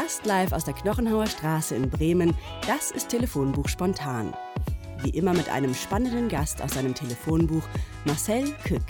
Fast 0.00 0.26
live 0.26 0.52
aus 0.52 0.62
der 0.62 0.74
Knochenhauer 0.74 1.26
Straße 1.26 1.74
in 1.74 1.90
Bremen, 1.90 2.32
das 2.68 2.92
ist 2.92 3.08
Telefonbuch 3.08 3.66
spontan. 3.66 4.32
Wie 5.02 5.10
immer 5.10 5.34
mit 5.34 5.48
einem 5.48 5.74
spannenden 5.74 6.28
Gast 6.28 6.62
aus 6.62 6.74
seinem 6.74 6.94
Telefonbuch, 6.94 7.64
Marcel 8.04 8.44
Kück. 8.62 8.84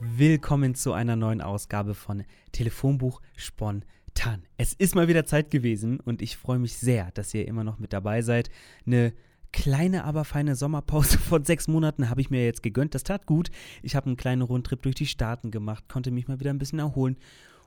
Willkommen 0.00 0.74
zu 0.74 0.92
einer 0.92 1.14
neuen 1.14 1.40
Ausgabe 1.40 1.94
von 1.94 2.24
Telefonbuch 2.50 3.22
spontan. 3.36 4.42
Es 4.56 4.72
ist 4.72 4.96
mal 4.96 5.06
wieder 5.06 5.24
Zeit 5.24 5.52
gewesen 5.52 6.00
und 6.00 6.20
ich 6.20 6.36
freue 6.36 6.58
mich 6.58 6.76
sehr, 6.78 7.12
dass 7.12 7.32
ihr 7.32 7.46
immer 7.46 7.62
noch 7.62 7.78
mit 7.78 7.92
dabei 7.92 8.22
seid. 8.22 8.50
Eine 8.84 9.12
kleine, 9.52 10.02
aber 10.02 10.24
feine 10.24 10.56
Sommerpause 10.56 11.18
von 11.18 11.44
sechs 11.44 11.68
Monaten 11.68 12.10
habe 12.10 12.22
ich 12.22 12.30
mir 12.30 12.44
jetzt 12.44 12.64
gegönnt. 12.64 12.96
Das 12.96 13.04
tat 13.04 13.24
gut. 13.24 13.52
Ich 13.84 13.94
habe 13.94 14.06
einen 14.06 14.16
kleinen 14.16 14.42
Rundtrip 14.42 14.82
durch 14.82 14.96
die 14.96 15.06
Staaten 15.06 15.52
gemacht, 15.52 15.84
konnte 15.88 16.10
mich 16.10 16.26
mal 16.26 16.40
wieder 16.40 16.50
ein 16.50 16.58
bisschen 16.58 16.80
erholen 16.80 17.18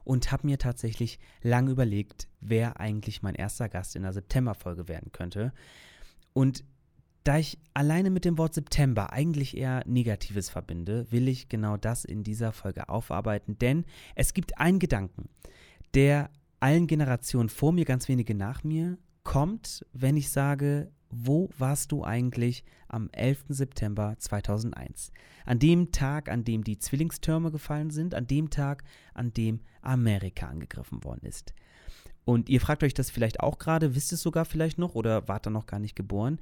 und 0.04 0.32
habe 0.32 0.48
mir 0.48 0.58
tatsächlich 0.58 1.20
lange 1.42 1.72
überlegt, 1.72 2.28
wer 2.40 2.80
eigentlich 2.80 3.22
mein 3.22 3.36
erster 3.36 3.70
Gast 3.70 3.96
in 3.96 4.04
der 4.04 4.14
Septemberfolge 4.14 4.88
werden 4.88 5.12
könnte. 5.12 5.54
Und 6.34 6.64
da 7.24 7.38
ich 7.38 7.60
alleine 7.74 8.10
mit 8.10 8.26
dem 8.26 8.38
Wort 8.38 8.54
September 8.54 9.12
eigentlich 9.12 9.56
eher 9.56 9.84
Negatives 9.86 10.50
verbinde, 10.50 11.12
will 11.12 11.28
ich 11.28 11.50
genau 11.50 11.78
das 11.78 12.06
in 12.06 12.24
dieser 12.24 12.52
Folge 12.52 12.90
aufarbeiten, 12.90 13.58
denn 13.60 13.86
es 14.16 14.34
gibt 14.34 14.58
einen 14.58 14.80
Gedanken, 14.80 15.30
der 15.94 16.30
allen 16.60 16.88
Generationen 16.88 17.50
vor 17.50 17.72
mir, 17.72 17.86
ganz 17.86 18.08
wenige 18.08 18.36
nach 18.36 18.64
mir, 18.64 18.98
kommt, 19.24 19.86
wenn 19.94 20.18
ich 20.18 20.30
sage, 20.30 20.92
wo 21.10 21.50
warst 21.58 21.92
du 21.92 22.04
eigentlich 22.04 22.64
am 22.88 23.10
11. 23.12 23.46
September 23.50 24.16
2001? 24.18 25.12
An 25.46 25.60
dem 25.60 25.92
Tag, 25.92 26.30
an 26.30 26.44
dem 26.44 26.64
die 26.64 26.78
Zwillingstürme 26.78 27.52
gefallen 27.52 27.90
sind, 27.90 28.14
an 28.14 28.28
dem 28.28 28.50
Tag, 28.50 28.84
an 29.14 29.34
dem 29.34 29.62
Amerika 29.82 30.48
angegriffen 30.48 31.04
worden 31.04 31.26
ist. 31.26 31.54
Und 32.26 32.50
ihr 32.50 32.62
fragt 32.62 32.84
euch 32.84 32.94
das 32.94 33.10
vielleicht 33.10 33.40
auch 33.40 33.58
gerade, 33.58 33.96
wisst 33.96 34.14
es 34.14 34.22
sogar 34.22 34.46
vielleicht 34.46 34.78
noch 34.78 34.94
oder 34.94 35.28
wart 35.28 35.46
da 35.46 35.50
noch 35.50 35.66
gar 35.66 35.80
nicht 35.80 35.96
geboren? 35.96 36.40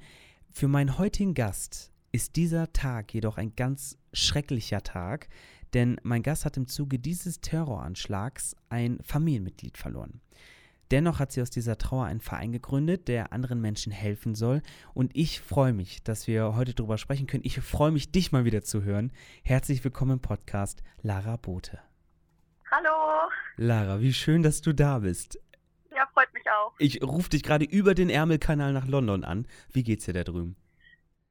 Für 0.50 0.68
meinen 0.68 0.98
heutigen 0.98 1.34
Gast 1.34 1.92
ist 2.12 2.36
dieser 2.36 2.72
Tag 2.72 3.14
jedoch 3.14 3.38
ein 3.38 3.54
ganz 3.56 3.96
schrecklicher 4.12 4.82
Tag, 4.82 5.28
denn 5.74 6.00
mein 6.02 6.22
Gast 6.22 6.44
hat 6.44 6.56
im 6.56 6.66
Zuge 6.66 6.98
dieses 6.98 7.40
Terroranschlags 7.40 8.56
ein 8.68 8.98
Familienmitglied 9.02 9.76
verloren. 9.76 10.20
Dennoch 10.90 11.18
hat 11.18 11.32
sie 11.32 11.42
aus 11.42 11.50
dieser 11.50 11.76
Trauer 11.76 12.06
einen 12.06 12.20
Verein 12.20 12.52
gegründet, 12.52 13.08
der 13.08 13.32
anderen 13.32 13.60
Menschen 13.60 13.92
helfen 13.92 14.34
soll. 14.34 14.62
Und 14.94 15.14
ich 15.14 15.40
freue 15.40 15.72
mich, 15.72 16.02
dass 16.02 16.26
wir 16.26 16.54
heute 16.54 16.74
darüber 16.74 16.96
sprechen 16.96 17.26
können. 17.26 17.44
Ich 17.44 17.60
freue 17.60 17.90
mich, 17.90 18.10
dich 18.10 18.32
mal 18.32 18.44
wieder 18.44 18.62
zu 18.62 18.82
hören. 18.82 19.12
Herzlich 19.42 19.84
willkommen 19.84 20.12
im 20.12 20.20
Podcast, 20.20 20.82
Lara 21.02 21.36
Bote. 21.36 21.78
Hallo. 22.70 23.30
Lara, 23.56 24.00
wie 24.00 24.12
schön, 24.12 24.42
dass 24.42 24.60
du 24.60 24.72
da 24.72 25.00
bist. 25.00 25.38
Ja, 25.94 26.06
freut 26.14 26.32
mich 26.32 26.44
auch. 26.50 26.74
Ich 26.78 27.02
rufe 27.02 27.30
dich 27.30 27.42
gerade 27.42 27.64
über 27.64 27.94
den 27.94 28.08
Ärmelkanal 28.08 28.72
nach 28.72 28.86
London 28.86 29.24
an. 29.24 29.46
Wie 29.72 29.82
geht's 29.82 30.04
dir 30.04 30.14
da 30.14 30.24
drüben? 30.24 30.56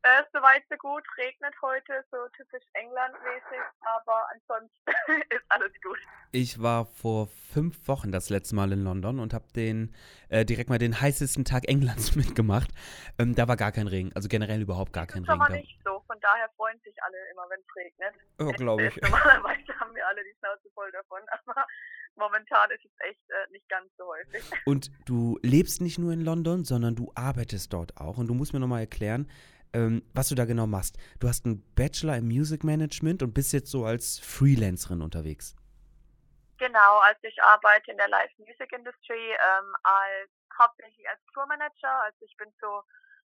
Äh, 0.08 0.24
soweit 0.32 0.64
so 0.70 0.78
gut, 0.78 1.04
regnet 1.18 1.54
heute, 1.62 2.06
so 2.12 2.18
typisch 2.38 2.64
England-mäßig, 2.74 3.60
aber 3.82 4.26
ansonsten 4.32 4.88
ist 5.36 5.44
alles 5.50 5.72
gut. 5.84 5.98
Ich 6.32 6.62
war 6.62 6.86
vor 6.86 7.28
fünf 7.28 7.88
Wochen 7.90 8.14
das 8.14 8.30
letzte 8.30 8.56
Mal 8.56 8.72
in 8.72 8.86
London 8.86 9.20
und 9.20 9.34
habe 9.34 9.52
den 9.54 9.94
äh, 10.30 10.46
direkt 10.46 10.70
mal 10.70 10.78
den 10.78 11.02
heißesten 11.02 11.44
Tag 11.44 11.68
Englands 11.68 12.16
mitgemacht. 12.16 12.70
Ähm, 13.20 13.36
da 13.36 13.50
war 13.50 13.58
gar 13.58 13.74
kein 13.74 13.88
Regen, 13.88 14.14
also 14.16 14.30
generell 14.30 14.62
überhaupt 14.62 14.94
gar 14.94 15.08
kein 15.08 15.24
das 15.26 15.36
ist 15.36 15.42
Regen. 15.42 15.42
aber 15.42 15.54
nicht 15.54 15.78
so, 15.84 16.02
von 16.08 16.18
daher 16.22 16.50
freuen 16.56 16.80
sich 16.86 16.96
alle 17.04 17.18
immer, 17.32 17.44
wenn 17.50 17.60
es 17.60 17.76
regnet. 17.76 18.16
Oh, 18.40 18.52
glaube 18.54 18.88
ich. 18.88 18.96
Normalerweise 19.02 19.80
haben 19.80 19.94
wir 19.94 20.08
alle 20.08 20.24
die 20.24 20.38
Schnauze 20.40 20.70
voll 20.74 20.92
davon, 20.94 21.20
aber 21.32 21.66
momentan 22.16 22.72
ist 22.72 22.86
es 22.86 22.92
echt 23.10 23.30
äh, 23.30 23.52
nicht 23.52 23.68
ganz 23.68 23.90
so 23.98 24.06
häufig. 24.06 24.44
Und 24.66 24.90
du 25.06 25.38
lebst 25.42 25.82
nicht 25.82 25.98
nur 26.00 26.14
in 26.14 26.22
London, 26.22 26.64
sondern 26.64 26.96
du 26.96 27.12
arbeitest 27.16 27.74
dort 27.74 27.98
auch. 27.98 28.18
Und 28.18 28.28
du 28.28 28.34
musst 28.34 28.54
mir 28.54 28.60
nochmal 28.60 28.82
erklären, 28.82 29.30
ähm, 29.78 30.04
was 30.14 30.30
du 30.30 30.36
da 30.36 30.46
genau 30.46 30.66
machst. 30.66 30.98
Du 31.20 31.28
hast 31.28 31.46
einen 31.46 31.62
Bachelor 31.76 32.18
im 32.18 32.28
Music 32.28 32.64
Management 32.64 33.22
und 33.22 33.34
bist 33.34 33.54
jetzt 33.54 33.70
so 33.70 33.86
als 33.86 34.20
Freelancerin 34.20 35.02
unterwegs. 35.02 35.56
Genau, 36.58 36.98
also 37.06 37.20
ich 37.22 37.42
arbeite 37.44 37.92
in 37.92 37.98
der 37.98 38.08
Live 38.10 38.32
Music 38.40 38.72
Industry 38.74 39.32
ähm, 39.32 39.76
als 39.84 40.32
hauptsächlich 40.58 41.08
als 41.08 41.20
Tourmanager. 41.34 42.02
Also 42.04 42.18
ich 42.26 42.36
bin 42.38 42.52
so 42.60 42.82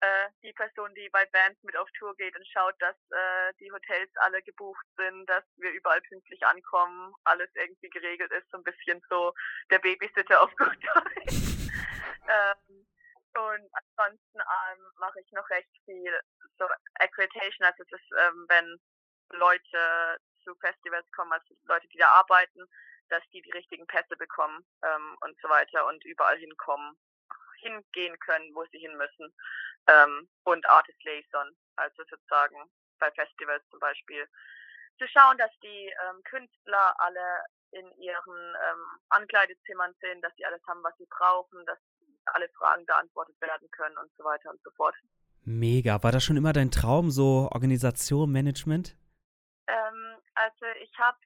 äh, 0.00 0.28
die 0.42 0.54
Person, 0.54 0.94
die 0.94 1.10
bei 1.10 1.26
Bands 1.26 1.62
mit 1.62 1.76
auf 1.76 1.88
Tour 1.98 2.16
geht 2.16 2.34
und 2.34 2.46
schaut, 2.48 2.74
dass 2.80 2.96
äh, 3.10 3.52
die 3.60 3.70
Hotels 3.70 4.10
alle 4.16 4.40
gebucht 4.42 4.86
sind, 4.96 5.28
dass 5.28 5.44
wir 5.58 5.70
überall 5.72 6.00
pünktlich 6.00 6.42
ankommen, 6.46 7.12
alles 7.24 7.50
irgendwie 7.54 7.90
geregelt 7.90 8.32
ist, 8.32 8.50
so 8.50 8.56
ein 8.56 8.64
bisschen 8.64 9.02
so 9.10 9.34
der 9.70 9.80
Babysitter 9.80 10.40
auf 10.42 10.56
gut 10.56 10.78
Deutsch. 10.94 11.36
ähm, 12.28 12.69
und 13.36 13.70
ansonsten 13.72 14.38
ähm, 14.38 14.92
mache 14.98 15.20
ich 15.20 15.30
noch 15.32 15.48
recht 15.50 15.70
viel 15.84 16.20
so 16.58 16.66
Accreditation, 16.94 17.66
also 17.66 17.82
es 17.84 17.92
ist, 17.92 18.10
ähm, 18.18 18.46
wenn 18.48 18.80
Leute 19.38 20.18
zu 20.42 20.54
Festivals 20.56 21.10
kommen, 21.12 21.32
also 21.32 21.54
Leute, 21.64 21.88
die 21.88 21.98
da 21.98 22.08
arbeiten, 22.08 22.66
dass 23.08 23.22
die 23.32 23.42
die 23.42 23.50
richtigen 23.52 23.86
Pässe 23.86 24.16
bekommen 24.16 24.64
ähm, 24.82 25.16
und 25.20 25.38
so 25.40 25.48
weiter 25.48 25.86
und 25.86 26.04
überall 26.04 26.38
hinkommen, 26.38 26.96
hingehen 27.60 28.18
können, 28.20 28.54
wo 28.54 28.64
sie 28.66 28.78
hin 28.78 28.96
müssen. 28.96 29.34
Ähm, 29.86 30.28
und 30.44 30.68
Artist 30.68 31.02
Liaison, 31.04 31.50
also 31.76 32.02
sozusagen 32.08 32.70
bei 32.98 33.10
Festivals 33.12 33.66
zum 33.70 33.80
Beispiel, 33.80 34.28
zu 34.98 35.08
schauen, 35.08 35.38
dass 35.38 35.50
die 35.62 35.94
ähm, 36.08 36.22
Künstler 36.24 36.94
alle 37.00 37.44
in 37.72 37.90
ihren 37.98 38.54
ähm, 38.68 39.00
Ankleidezimmern 39.08 39.94
sind, 40.00 40.22
dass 40.22 40.34
sie 40.36 40.44
alles 40.44 40.62
haben, 40.66 40.82
was 40.82 40.96
sie 40.98 41.06
brauchen, 41.06 41.64
dass 41.66 41.78
alle 42.34 42.48
Fragen 42.50 42.84
beantwortet 42.86 43.40
werden 43.40 43.68
können 43.70 43.96
und 43.98 44.10
so 44.16 44.24
weiter 44.24 44.50
und 44.50 44.60
so 44.62 44.70
fort. 44.72 44.94
Mega. 45.44 46.02
War 46.02 46.12
das 46.12 46.24
schon 46.24 46.36
immer 46.36 46.52
dein 46.52 46.70
Traum, 46.70 47.10
so 47.10 47.48
Organisation, 47.52 48.30
Management? 48.30 48.96
Ähm, 49.66 50.16
also 50.34 50.66
ich 50.82 50.92
habe 50.98 51.18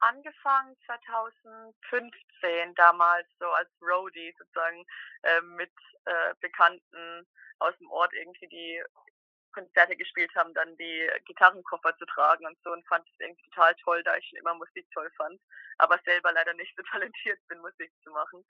angefangen 0.00 0.76
2015 0.86 2.74
damals 2.76 3.26
so 3.38 3.46
als 3.46 3.68
Roadie 3.82 4.34
sozusagen 4.38 4.84
äh, 5.22 5.40
mit 5.40 5.72
äh, 6.04 6.34
Bekannten 6.40 7.26
aus 7.58 7.76
dem 7.78 7.90
Ort 7.90 8.12
irgendwie 8.14 8.48
die 8.48 8.82
Konzerte 9.52 9.96
gespielt 9.96 10.30
haben, 10.36 10.54
dann 10.54 10.76
die 10.76 11.08
Gitarrenkoffer 11.26 11.96
zu 11.98 12.06
tragen 12.06 12.46
und 12.46 12.58
so 12.62 12.70
und 12.70 12.86
fand 12.86 13.04
es 13.08 13.14
irgendwie 13.18 13.42
total 13.50 13.74
toll, 13.76 14.02
da 14.04 14.16
ich 14.16 14.28
schon 14.28 14.38
immer 14.38 14.54
Musik 14.54 14.86
toll 14.92 15.10
fand, 15.16 15.40
aber 15.78 15.98
selber 16.04 16.32
leider 16.32 16.54
nicht 16.54 16.74
so 16.76 16.82
talentiert 16.90 17.40
bin, 17.48 17.58
Musik 17.60 17.92
zu 18.04 18.10
machen. 18.10 18.44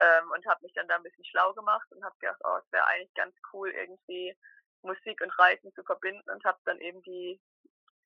Ähm, 0.00 0.30
und 0.30 0.46
habe 0.46 0.62
mich 0.62 0.72
dann 0.74 0.88
da 0.88 0.96
ein 0.96 1.02
bisschen 1.02 1.24
schlau 1.24 1.52
gemacht 1.52 1.86
und 1.92 2.02
habe 2.02 2.16
gedacht, 2.20 2.40
oh, 2.44 2.56
es 2.56 2.72
wäre 2.72 2.86
eigentlich 2.86 3.12
ganz 3.14 3.34
cool, 3.52 3.70
irgendwie 3.70 4.36
Musik 4.82 5.20
und 5.20 5.38
Reisen 5.38 5.72
zu 5.74 5.82
verbinden 5.84 6.28
und 6.30 6.44
habe 6.44 6.58
dann 6.64 6.80
eben 6.80 7.02
die 7.02 7.40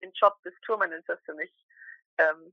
den 0.02 0.12
Job 0.12 0.40
des 0.42 0.54
Tourmanagers 0.60 1.20
für 1.24 1.34
mich 1.34 1.52
ähm, 2.18 2.52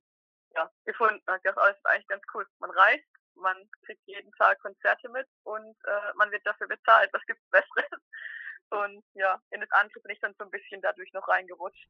ja, 0.56 0.72
gefunden. 0.86 1.22
Und 1.28 1.44
gedacht, 1.44 1.58
oh, 1.58 1.68
das 1.68 1.78
ist 1.78 1.86
eigentlich 1.86 2.08
ganz 2.08 2.24
cool. 2.34 2.48
Man 2.60 2.72
reist, 2.72 3.08
man 3.36 3.70
kriegt 3.86 4.02
jeden 4.06 4.32
Tag 4.34 4.60
Konzerte 4.60 5.10
mit 5.10 5.28
und 5.44 5.76
äh, 5.86 6.14
man 6.16 6.32
wird 6.32 6.46
dafür 6.46 6.68
bezahlt. 6.68 7.12
Was 7.14 7.26
gibt's 7.26 7.50
Besseres? 7.50 7.90
Und 8.70 9.04
ja, 9.16 9.38
in 9.50 9.60
das 9.60 9.72
andere 9.72 10.00
bin 10.00 10.14
ich 10.14 10.20
dann 10.22 10.34
so 10.40 10.46
ein 10.46 10.50
bisschen 10.50 10.82
dadurch 10.82 11.12
noch 11.12 11.28
reingerutscht. 11.28 11.90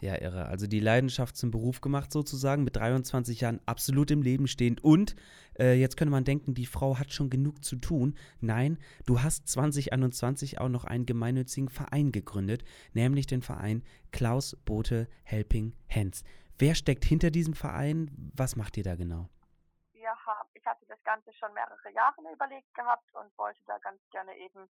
Ja, 0.00 0.20
irre. 0.20 0.46
Also 0.46 0.66
die 0.66 0.80
Leidenschaft 0.80 1.36
zum 1.36 1.50
Beruf 1.50 1.80
gemacht 1.80 2.12
sozusagen, 2.12 2.64
mit 2.64 2.76
23 2.76 3.40
Jahren 3.40 3.60
absolut 3.66 4.10
im 4.10 4.22
Leben 4.22 4.46
stehend. 4.46 4.82
Und 4.82 5.16
äh, 5.58 5.74
jetzt 5.74 5.96
könnte 5.96 6.10
man 6.10 6.24
denken, 6.24 6.54
die 6.54 6.66
Frau 6.66 6.98
hat 6.98 7.12
schon 7.12 7.30
genug 7.30 7.64
zu 7.64 7.76
tun. 7.76 8.16
Nein, 8.40 8.78
du 9.06 9.22
hast 9.22 9.48
2021 9.48 10.60
auch 10.60 10.68
noch 10.68 10.84
einen 10.84 11.06
gemeinnützigen 11.06 11.68
Verein 11.68 12.12
gegründet, 12.12 12.64
nämlich 12.92 13.26
den 13.26 13.42
Verein 13.42 13.82
Klaus 14.12 14.56
Bote 14.64 15.08
Helping 15.22 15.74
Hands. 15.88 16.22
Wer 16.58 16.74
steckt 16.74 17.04
hinter 17.04 17.30
diesem 17.30 17.54
Verein? 17.54 18.10
Was 18.36 18.56
macht 18.56 18.76
ihr 18.76 18.84
da 18.84 18.96
genau? 18.96 19.28
Ja, 19.94 20.16
ich 20.54 20.66
hatte 20.66 20.84
das 20.86 21.02
Ganze 21.04 21.32
schon 21.32 21.52
mehrere 21.54 21.92
Jahre 21.94 22.20
überlegt 22.32 22.72
gehabt 22.74 23.14
und 23.14 23.36
wollte 23.38 23.60
da 23.66 23.78
ganz 23.78 24.00
gerne 24.10 24.36
eben 24.38 24.68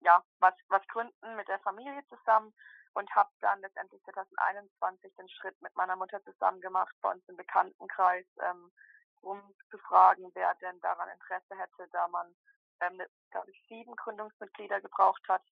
ja, 0.00 0.22
was, 0.38 0.54
was 0.68 0.86
gründen 0.88 1.36
mit 1.36 1.48
der 1.48 1.58
Familie 1.60 2.02
zusammen 2.08 2.54
und 2.94 3.14
habe 3.14 3.30
dann 3.40 3.60
letztendlich 3.60 4.02
2021 4.04 5.14
den 5.16 5.28
Schritt 5.28 5.60
mit 5.62 5.74
meiner 5.76 5.96
Mutter 5.96 6.22
zusammen 6.24 6.60
gemacht, 6.60 6.94
bei 7.00 7.10
uns 7.10 7.26
im 7.28 7.36
Bekanntenkreis, 7.36 8.26
ähm, 8.42 8.72
um 9.20 9.40
zu 9.70 9.78
fragen, 9.78 10.30
wer 10.34 10.54
denn 10.56 10.80
daran 10.80 11.08
Interesse 11.10 11.56
hätte, 11.56 11.88
da 11.92 12.08
man, 12.08 12.34
ähm, 12.80 13.00
glaube 13.30 13.50
ich, 13.50 13.64
sieben 13.68 13.94
Gründungsmitglieder 13.96 14.80
gebraucht 14.80 15.22
hat, 15.28 15.42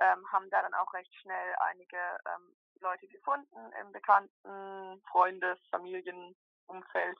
ähm, 0.00 0.30
haben 0.32 0.50
da 0.50 0.62
dann 0.62 0.74
auch 0.74 0.92
recht 0.92 1.14
schnell 1.16 1.54
einige 1.60 1.98
ähm, 2.26 2.56
Leute 2.80 3.06
gefunden 3.08 3.72
im 3.80 3.92
Bekannten, 3.92 5.02
Freundes, 5.10 5.58
Familienumfeld 5.70 7.18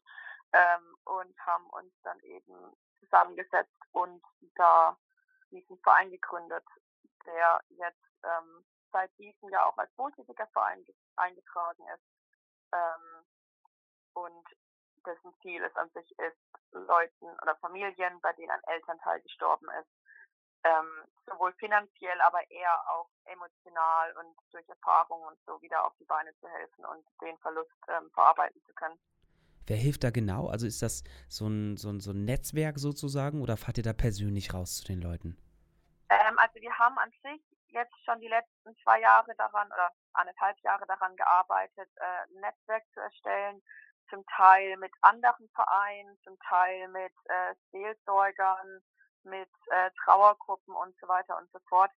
ähm, 0.52 0.96
und 1.04 1.38
haben 1.46 1.68
uns 1.70 1.92
dann 2.02 2.18
eben 2.20 2.76
zusammengesetzt 3.00 3.76
und 3.92 4.22
da 4.56 4.96
diesen 5.54 5.78
Verein 5.78 6.10
gegründet, 6.10 6.64
der 7.24 7.60
jetzt 7.70 8.04
ähm, 8.24 8.64
seit 8.92 9.10
diesem 9.18 9.48
Jahr 9.50 9.66
auch 9.66 9.78
als 9.78 9.90
wohltätiger 9.96 10.46
Verein 10.48 10.84
eingetragen 11.16 11.84
ist. 11.94 12.04
Ähm, 12.72 13.24
und 14.14 14.46
dessen 15.06 15.34
Ziel 15.42 15.62
es 15.62 15.74
an 15.76 15.90
sich 15.90 16.10
ist, 16.18 16.38
Leuten 16.72 17.26
oder 17.42 17.56
Familien, 17.56 18.20
bei 18.20 18.32
denen 18.34 18.50
ein 18.50 18.74
Elternteil 18.74 19.20
gestorben 19.22 19.66
ist, 19.80 19.90
ähm, 20.64 21.04
sowohl 21.26 21.52
finanziell, 21.54 22.20
aber 22.22 22.40
eher 22.50 22.88
auch 22.88 23.10
emotional 23.26 24.16
und 24.16 24.34
durch 24.50 24.66
Erfahrung 24.68 25.22
und 25.22 25.38
so 25.46 25.60
wieder 25.60 25.84
auf 25.84 25.92
die 26.00 26.04
Beine 26.04 26.34
zu 26.40 26.48
helfen 26.48 26.84
und 26.86 27.04
den 27.20 27.36
Verlust 27.38 27.70
ähm, 27.88 28.10
verarbeiten 28.12 28.60
zu 28.66 28.72
können. 28.74 28.98
Wer 29.66 29.76
hilft 29.76 30.04
da 30.04 30.10
genau? 30.10 30.48
Also 30.48 30.66
ist 30.66 30.82
das 30.82 31.04
so 31.28 31.46
ein, 31.46 31.76
so, 31.76 31.90
ein, 31.90 32.00
so 32.00 32.12
ein 32.12 32.24
Netzwerk 32.24 32.78
sozusagen 32.78 33.42
oder 33.42 33.56
fahrt 33.56 33.78
ihr 33.78 33.84
da 33.84 33.92
persönlich 33.92 34.52
raus 34.52 34.76
zu 34.76 34.84
den 34.84 35.00
Leuten? 35.00 35.38
Ähm, 36.14 36.38
also 36.38 36.60
wir 36.60 36.78
haben 36.78 36.98
an 36.98 37.10
sich 37.22 37.42
jetzt 37.68 37.94
schon 38.04 38.20
die 38.20 38.28
letzten 38.28 38.76
zwei 38.82 39.00
Jahre 39.00 39.34
daran 39.36 39.66
oder 39.68 39.90
anderthalb 40.12 40.58
Jahre 40.60 40.86
daran 40.86 41.16
gearbeitet, 41.16 41.90
äh, 41.96 42.04
ein 42.04 42.40
Netzwerk 42.40 42.84
zu 42.92 43.00
erstellen, 43.00 43.62
zum 44.10 44.24
Teil 44.26 44.76
mit 44.76 44.92
anderen 45.00 45.48
Vereinen, 45.50 46.18
zum 46.22 46.38
Teil 46.40 46.88
mit 46.88 47.12
äh, 47.24 47.54
Seelsorgern, 47.72 48.80
mit 49.24 49.50
äh, 49.68 49.90
Trauergruppen 50.04 50.74
und 50.74 50.94
so 51.00 51.08
weiter 51.08 51.36
und 51.36 51.50
so 51.50 51.58
fort, 51.68 51.90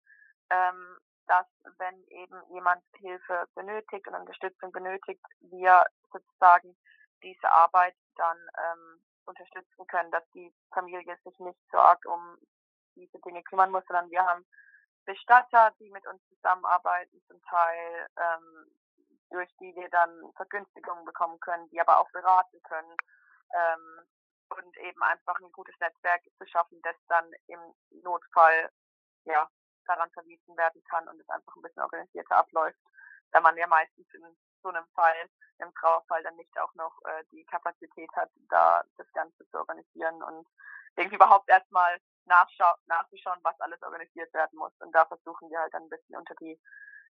ähm, 0.50 0.98
dass 1.26 1.46
wenn 1.78 2.04
eben 2.08 2.40
jemand 2.52 2.84
Hilfe 2.98 3.48
benötigt 3.54 4.06
und 4.06 4.14
Unterstützung 4.14 4.70
benötigt, 4.70 5.24
wir 5.40 5.84
sozusagen 6.12 6.76
diese 7.22 7.50
Arbeit 7.50 7.96
dann 8.16 8.36
ähm, 8.36 9.00
unterstützen 9.24 9.86
können, 9.86 10.10
dass 10.10 10.28
die 10.34 10.54
Familie 10.72 11.16
sich 11.24 11.38
nicht 11.40 11.58
so 11.72 11.78
arg 11.78 12.04
um 12.04 12.36
diese 12.94 13.18
Dinge 13.20 13.42
kümmern 13.42 13.70
muss, 13.70 13.84
sondern 13.86 14.10
wir 14.10 14.24
haben 14.24 14.44
Bestatter, 15.04 15.72
die 15.78 15.90
mit 15.90 16.06
uns 16.06 16.22
zusammenarbeiten, 16.28 17.22
zum 17.28 17.40
Teil, 17.42 18.08
ähm, 18.16 18.66
durch 19.30 19.50
die 19.60 19.74
wir 19.74 19.88
dann 19.90 20.32
Vergünstigungen 20.36 21.04
bekommen 21.04 21.38
können, 21.40 21.68
die 21.70 21.80
aber 21.80 21.98
auch 21.98 22.10
beraten 22.12 22.60
können. 22.62 22.96
Ähm, 23.54 24.00
und 24.50 24.76
eben 24.78 25.02
einfach 25.02 25.38
ein 25.40 25.52
gutes 25.52 25.74
Netzwerk 25.80 26.22
zu 26.38 26.46
schaffen, 26.46 26.80
das 26.82 26.96
dann 27.08 27.30
im 27.46 27.60
Notfall 28.02 28.70
ja 29.24 29.48
daran 29.86 30.10
verwiesen 30.12 30.56
werden 30.56 30.82
kann 30.84 31.08
und 31.08 31.20
es 31.20 31.28
einfach 31.28 31.56
ein 31.56 31.62
bisschen 31.62 31.82
organisierter 31.82 32.36
abläuft, 32.36 32.78
da 33.32 33.40
man 33.40 33.56
ja 33.56 33.66
meistens 33.66 34.06
in 34.14 34.22
so 34.62 34.68
einem 34.68 34.86
Fall, 34.94 35.14
im 35.58 35.72
Trauerfall 35.74 36.22
dann 36.22 36.36
nicht 36.36 36.58
auch 36.58 36.74
noch 36.74 36.98
äh, 37.04 37.24
die 37.30 37.44
Kapazität 37.44 38.10
hat, 38.16 38.30
da 38.48 38.82
das 38.96 39.10
Ganze 39.12 39.46
zu 39.50 39.58
organisieren 39.58 40.22
und 40.22 40.48
irgendwie 40.96 41.16
überhaupt 41.16 41.48
erstmal 41.48 42.00
nachzuschauen, 42.26 43.40
was 43.42 43.60
alles 43.60 43.82
organisiert 43.82 44.32
werden 44.34 44.58
muss. 44.58 44.72
Und 44.80 44.94
da 44.94 45.04
versuchen 45.06 45.50
wir 45.50 45.58
halt 45.58 45.74
dann 45.74 45.82
ein 45.84 45.90
bisschen 45.90 46.16
unter 46.16 46.34
die 46.36 46.58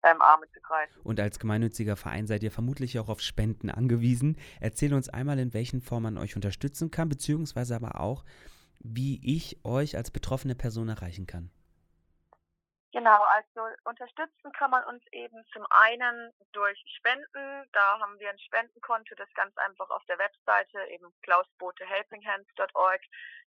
ähm, 0.03 0.21
Arme 0.21 0.51
zu 0.53 0.61
greifen. 0.61 1.01
Und 1.03 1.21
als 1.21 1.39
gemeinnütziger 1.39 1.97
Verein 1.97 2.27
seid 2.27 2.43
ihr 2.43 2.51
vermutlich 2.51 2.99
auch 2.99 3.09
auf 3.09 3.21
Spenden 3.21 3.71
angewiesen. 3.71 4.37
Erzähl 4.61 4.95
uns 4.95 5.09
einmal, 5.09 5.39
in 5.39 5.55
welchen 5.55 5.81
Formen 5.81 6.15
man 6.15 6.23
euch 6.23 6.35
unterstützen 6.37 6.91
kann, 6.91 7.09
beziehungsweise 7.09 7.77
aber 7.77 8.01
auch, 8.01 8.25
wie 8.81 9.21
ich 9.25 9.65
euch 9.65 9.97
als 9.97 10.11
betroffene 10.11 10.55
Person 10.55 10.89
erreichen 10.89 11.27
kann. 11.27 11.51
Genau, 12.93 13.23
also 13.23 13.75
unterstützen 13.85 14.53
kann 14.53 14.71
man 14.71 14.85
uns 14.85 15.03
eben 15.13 15.43
zum 15.55 15.65
einen 15.71 16.31
durch 16.53 16.79
Spenden. 16.99 17.67
Da 17.73 17.99
haben 17.99 18.19
wir 18.19 18.29
ein 18.29 18.39
Spendenkonto, 18.39 19.15
das 19.15 19.33
ganz 19.33 19.57
einfach 19.57 19.89
auf 19.89 20.05
der 20.05 20.19
Webseite 20.19 20.79
eben 20.91 21.07
klausbotehelpinghands.org 21.23 23.01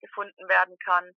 gefunden 0.01 0.49
werden 0.49 0.77
kann. 0.79 1.15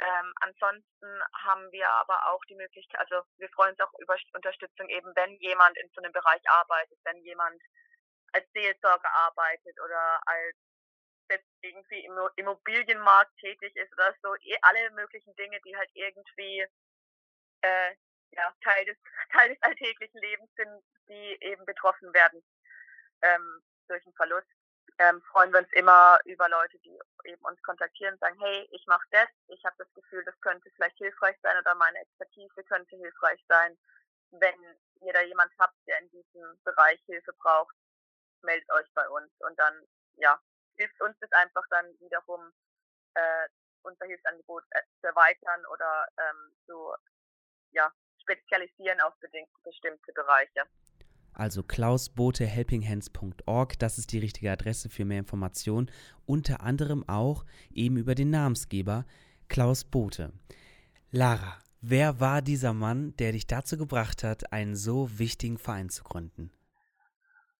Ähm, 0.00 0.32
ansonsten 0.40 1.22
haben 1.44 1.72
wir 1.72 1.88
aber 1.90 2.32
auch 2.32 2.44
die 2.44 2.54
Möglichkeit, 2.54 3.00
also 3.00 3.22
wir 3.38 3.48
freuen 3.50 3.72
uns 3.72 3.80
auch 3.80 3.92
über 3.98 4.16
Unterstützung 4.32 4.88
eben, 4.88 5.10
wenn 5.16 5.34
jemand 5.38 5.76
in 5.76 5.90
so 5.94 6.00
einem 6.00 6.12
Bereich 6.12 6.42
arbeitet, 6.48 6.98
wenn 7.04 7.20
jemand 7.24 7.60
als 8.32 8.46
Seelsorger 8.52 9.12
arbeitet 9.12 9.80
oder 9.80 10.20
als 10.26 10.54
irgendwie 11.60 12.04
im 12.04 12.16
Immobilienmarkt 12.36 13.36
tätig 13.38 13.74
ist 13.76 13.92
oder 13.92 14.14
so, 14.22 14.34
eh 14.36 14.56
alle 14.62 14.90
möglichen 14.92 15.34
Dinge, 15.36 15.60
die 15.60 15.76
halt 15.76 15.90
irgendwie 15.94 16.66
äh, 17.60 17.94
ja, 18.30 18.54
Teil 18.62 18.84
des 18.84 18.96
Teil 19.32 19.48
des 19.50 19.62
alltäglichen 19.62 20.18
Lebens 20.20 20.50
sind, 20.56 20.82
die 21.08 21.36
eben 21.40 21.64
betroffen 21.66 22.12
werden 22.14 22.42
ähm, 23.22 23.62
durch 23.88 24.04
einen 24.06 24.14
Verlust 24.14 24.48
ähm, 24.98 25.22
freuen 25.30 25.52
wir 25.52 25.60
uns 25.60 25.72
immer 25.72 26.18
über 26.24 26.48
Leute, 26.48 26.78
die 26.80 26.98
eben 27.24 27.44
uns 27.44 27.62
kontaktieren 27.62 28.14
und 28.14 28.20
sagen, 28.20 28.38
hey, 28.40 28.68
ich 28.72 28.86
mache 28.86 29.06
das, 29.10 29.28
ich 29.48 29.64
habe 29.64 29.76
das 29.78 29.92
Gefühl, 29.94 30.24
das 30.24 30.38
könnte 30.40 30.70
vielleicht 30.74 30.96
hilfreich 30.98 31.36
sein 31.42 31.58
oder 31.58 31.74
meine 31.74 31.98
Expertise 32.00 32.64
könnte 32.64 32.96
hilfreich 32.96 33.44
sein. 33.48 33.76
Wenn 34.30 34.54
ihr 35.00 35.12
da 35.12 35.22
jemand 35.22 35.52
habt, 35.58 35.76
der 35.86 35.98
in 36.00 36.10
diesem 36.10 36.58
Bereich 36.64 37.00
Hilfe 37.06 37.32
braucht, 37.34 37.74
meldet 38.42 38.70
euch 38.72 38.86
bei 38.94 39.08
uns 39.08 39.30
und 39.40 39.58
dann, 39.58 39.84
ja, 40.16 40.38
hilft 40.76 41.00
uns 41.00 41.16
das 41.20 41.32
einfach 41.32 41.64
dann 41.70 41.86
wiederum, 42.00 42.52
äh, 43.14 43.48
unser 43.82 44.06
Hilfsangebot 44.06 44.64
äh, 44.70 44.82
zu 45.00 45.06
erweitern 45.06 45.64
oder 45.66 46.08
ähm, 46.18 46.52
zu, 46.66 46.94
ja, 47.70 47.90
spezialisieren 48.20 49.00
auf 49.00 49.14
bestimmte 49.64 50.12
Bereiche 50.12 50.64
also 51.32 51.62
klausbotehelpinghands.org. 51.62 53.78
Das 53.78 53.98
ist 53.98 54.12
die 54.12 54.18
richtige 54.18 54.50
Adresse 54.50 54.90
für 54.90 55.04
mehr 55.04 55.20
Informationen. 55.20 55.88
Unter 56.26 56.62
anderem 56.62 57.08
auch 57.08 57.44
eben 57.70 57.96
über 57.96 58.14
den 58.14 58.30
Namensgeber 58.30 59.04
Klaus 59.48 59.84
Bote. 59.84 60.32
Lara, 61.10 61.58
wer 61.80 62.20
war 62.20 62.42
dieser 62.42 62.74
Mann, 62.74 63.16
der 63.16 63.32
dich 63.32 63.46
dazu 63.46 63.78
gebracht 63.78 64.24
hat, 64.24 64.52
einen 64.52 64.76
so 64.76 65.18
wichtigen 65.18 65.56
Verein 65.58 65.88
zu 65.88 66.04
gründen? 66.04 66.52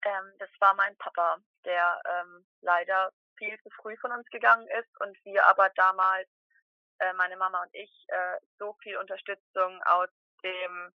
Ähm, 0.04 0.32
das 0.38 0.50
war 0.60 0.74
mein 0.74 0.94
Papa, 0.96 1.38
der 1.64 2.02
ähm, 2.04 2.44
leider 2.60 3.10
viel 3.38 3.58
zu 3.62 3.70
früh 3.70 3.96
von 3.98 4.12
uns 4.12 4.28
gegangen 4.30 4.66
ist 4.78 5.00
und 5.00 5.16
wir 5.24 5.46
aber 5.46 5.70
damals, 5.76 6.28
äh, 6.98 7.12
meine 7.14 7.36
Mama 7.36 7.62
und 7.62 7.74
ich, 7.74 7.90
äh, 8.08 8.38
so 8.58 8.74
viel 8.82 8.96
Unterstützung 8.96 9.80
aus 9.84 10.08
dem 10.42 10.92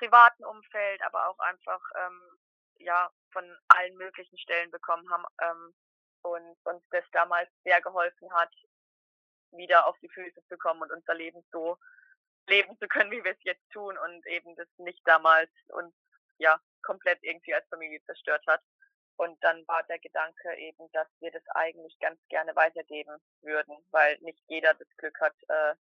privaten 0.00 0.44
Umfeld, 0.44 1.02
aber 1.02 1.28
auch 1.28 1.38
einfach 1.40 1.82
ähm, 1.94 2.38
ja 2.78 3.10
von 3.32 3.44
allen 3.68 3.94
möglichen 3.96 4.38
Stellen 4.38 4.70
bekommen 4.70 5.08
haben 5.10 5.24
ähm, 5.42 5.74
und 6.22 6.56
uns 6.64 6.82
das 6.90 7.04
damals 7.12 7.50
sehr 7.64 7.80
geholfen 7.82 8.32
hat, 8.32 8.52
wieder 9.52 9.86
auf 9.86 9.98
die 9.98 10.08
Füße 10.08 10.42
zu 10.48 10.56
kommen 10.56 10.82
und 10.82 10.90
unser 10.90 11.14
Leben 11.14 11.44
so 11.52 11.76
leben 12.48 12.78
zu 12.78 12.88
können, 12.88 13.10
wie 13.10 13.22
wir 13.22 13.32
es 13.32 13.44
jetzt 13.44 13.68
tun 13.70 13.96
und 13.98 14.26
eben 14.26 14.56
das 14.56 14.68
nicht 14.78 15.00
damals 15.04 15.50
uns 15.68 15.94
ja 16.38 16.58
komplett 16.82 17.22
irgendwie 17.22 17.54
als 17.54 17.68
Familie 17.68 18.02
zerstört 18.04 18.44
hat. 18.46 18.62
Und 19.16 19.36
dann 19.44 19.68
war 19.68 19.82
der 19.82 19.98
Gedanke 19.98 20.56
eben, 20.56 20.90
dass 20.92 21.06
wir 21.20 21.30
das 21.30 21.46
eigentlich 21.48 21.98
ganz 22.00 22.18
gerne 22.30 22.56
weitergeben 22.56 23.18
würden, 23.42 23.76
weil 23.90 24.16
nicht 24.22 24.42
jeder 24.48 24.72
das 24.72 24.88
Glück 24.96 25.20
hat, 25.20 25.34
äh, 25.48 25.74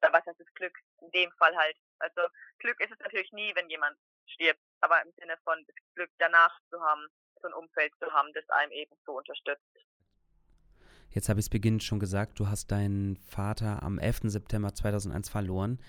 was 0.00 0.26
heißt 0.26 0.40
das 0.40 0.54
Glück? 0.54 0.78
In 1.00 1.10
dem 1.10 1.30
Fall 1.32 1.54
halt. 1.56 1.76
Also 1.98 2.22
Glück 2.58 2.80
ist 2.80 2.92
es 2.92 2.98
natürlich 3.00 3.32
nie, 3.32 3.54
wenn 3.54 3.68
jemand 3.70 3.96
stirbt, 4.26 4.60
aber 4.80 5.02
im 5.02 5.12
Sinne 5.18 5.36
von 5.44 5.64
das 5.66 5.76
Glück 5.94 6.10
danach 6.18 6.60
zu 6.70 6.80
haben, 6.80 7.06
so 7.40 7.48
ein 7.48 7.54
Umfeld 7.54 7.92
zu 7.98 8.12
haben, 8.12 8.32
das 8.32 8.48
einem 8.50 8.72
eben 8.72 8.94
so 9.04 9.18
unterstützt. 9.18 9.62
Jetzt 11.10 11.28
habe 11.28 11.38
ich 11.38 11.46
es 11.46 11.50
beginnend 11.50 11.84
schon 11.84 12.00
gesagt, 12.00 12.40
du 12.40 12.48
hast 12.48 12.72
deinen 12.72 13.16
Vater 13.16 13.82
am 13.82 13.98
11. 13.98 14.22
September 14.24 14.74
2001 14.74 15.28
verloren 15.28 15.80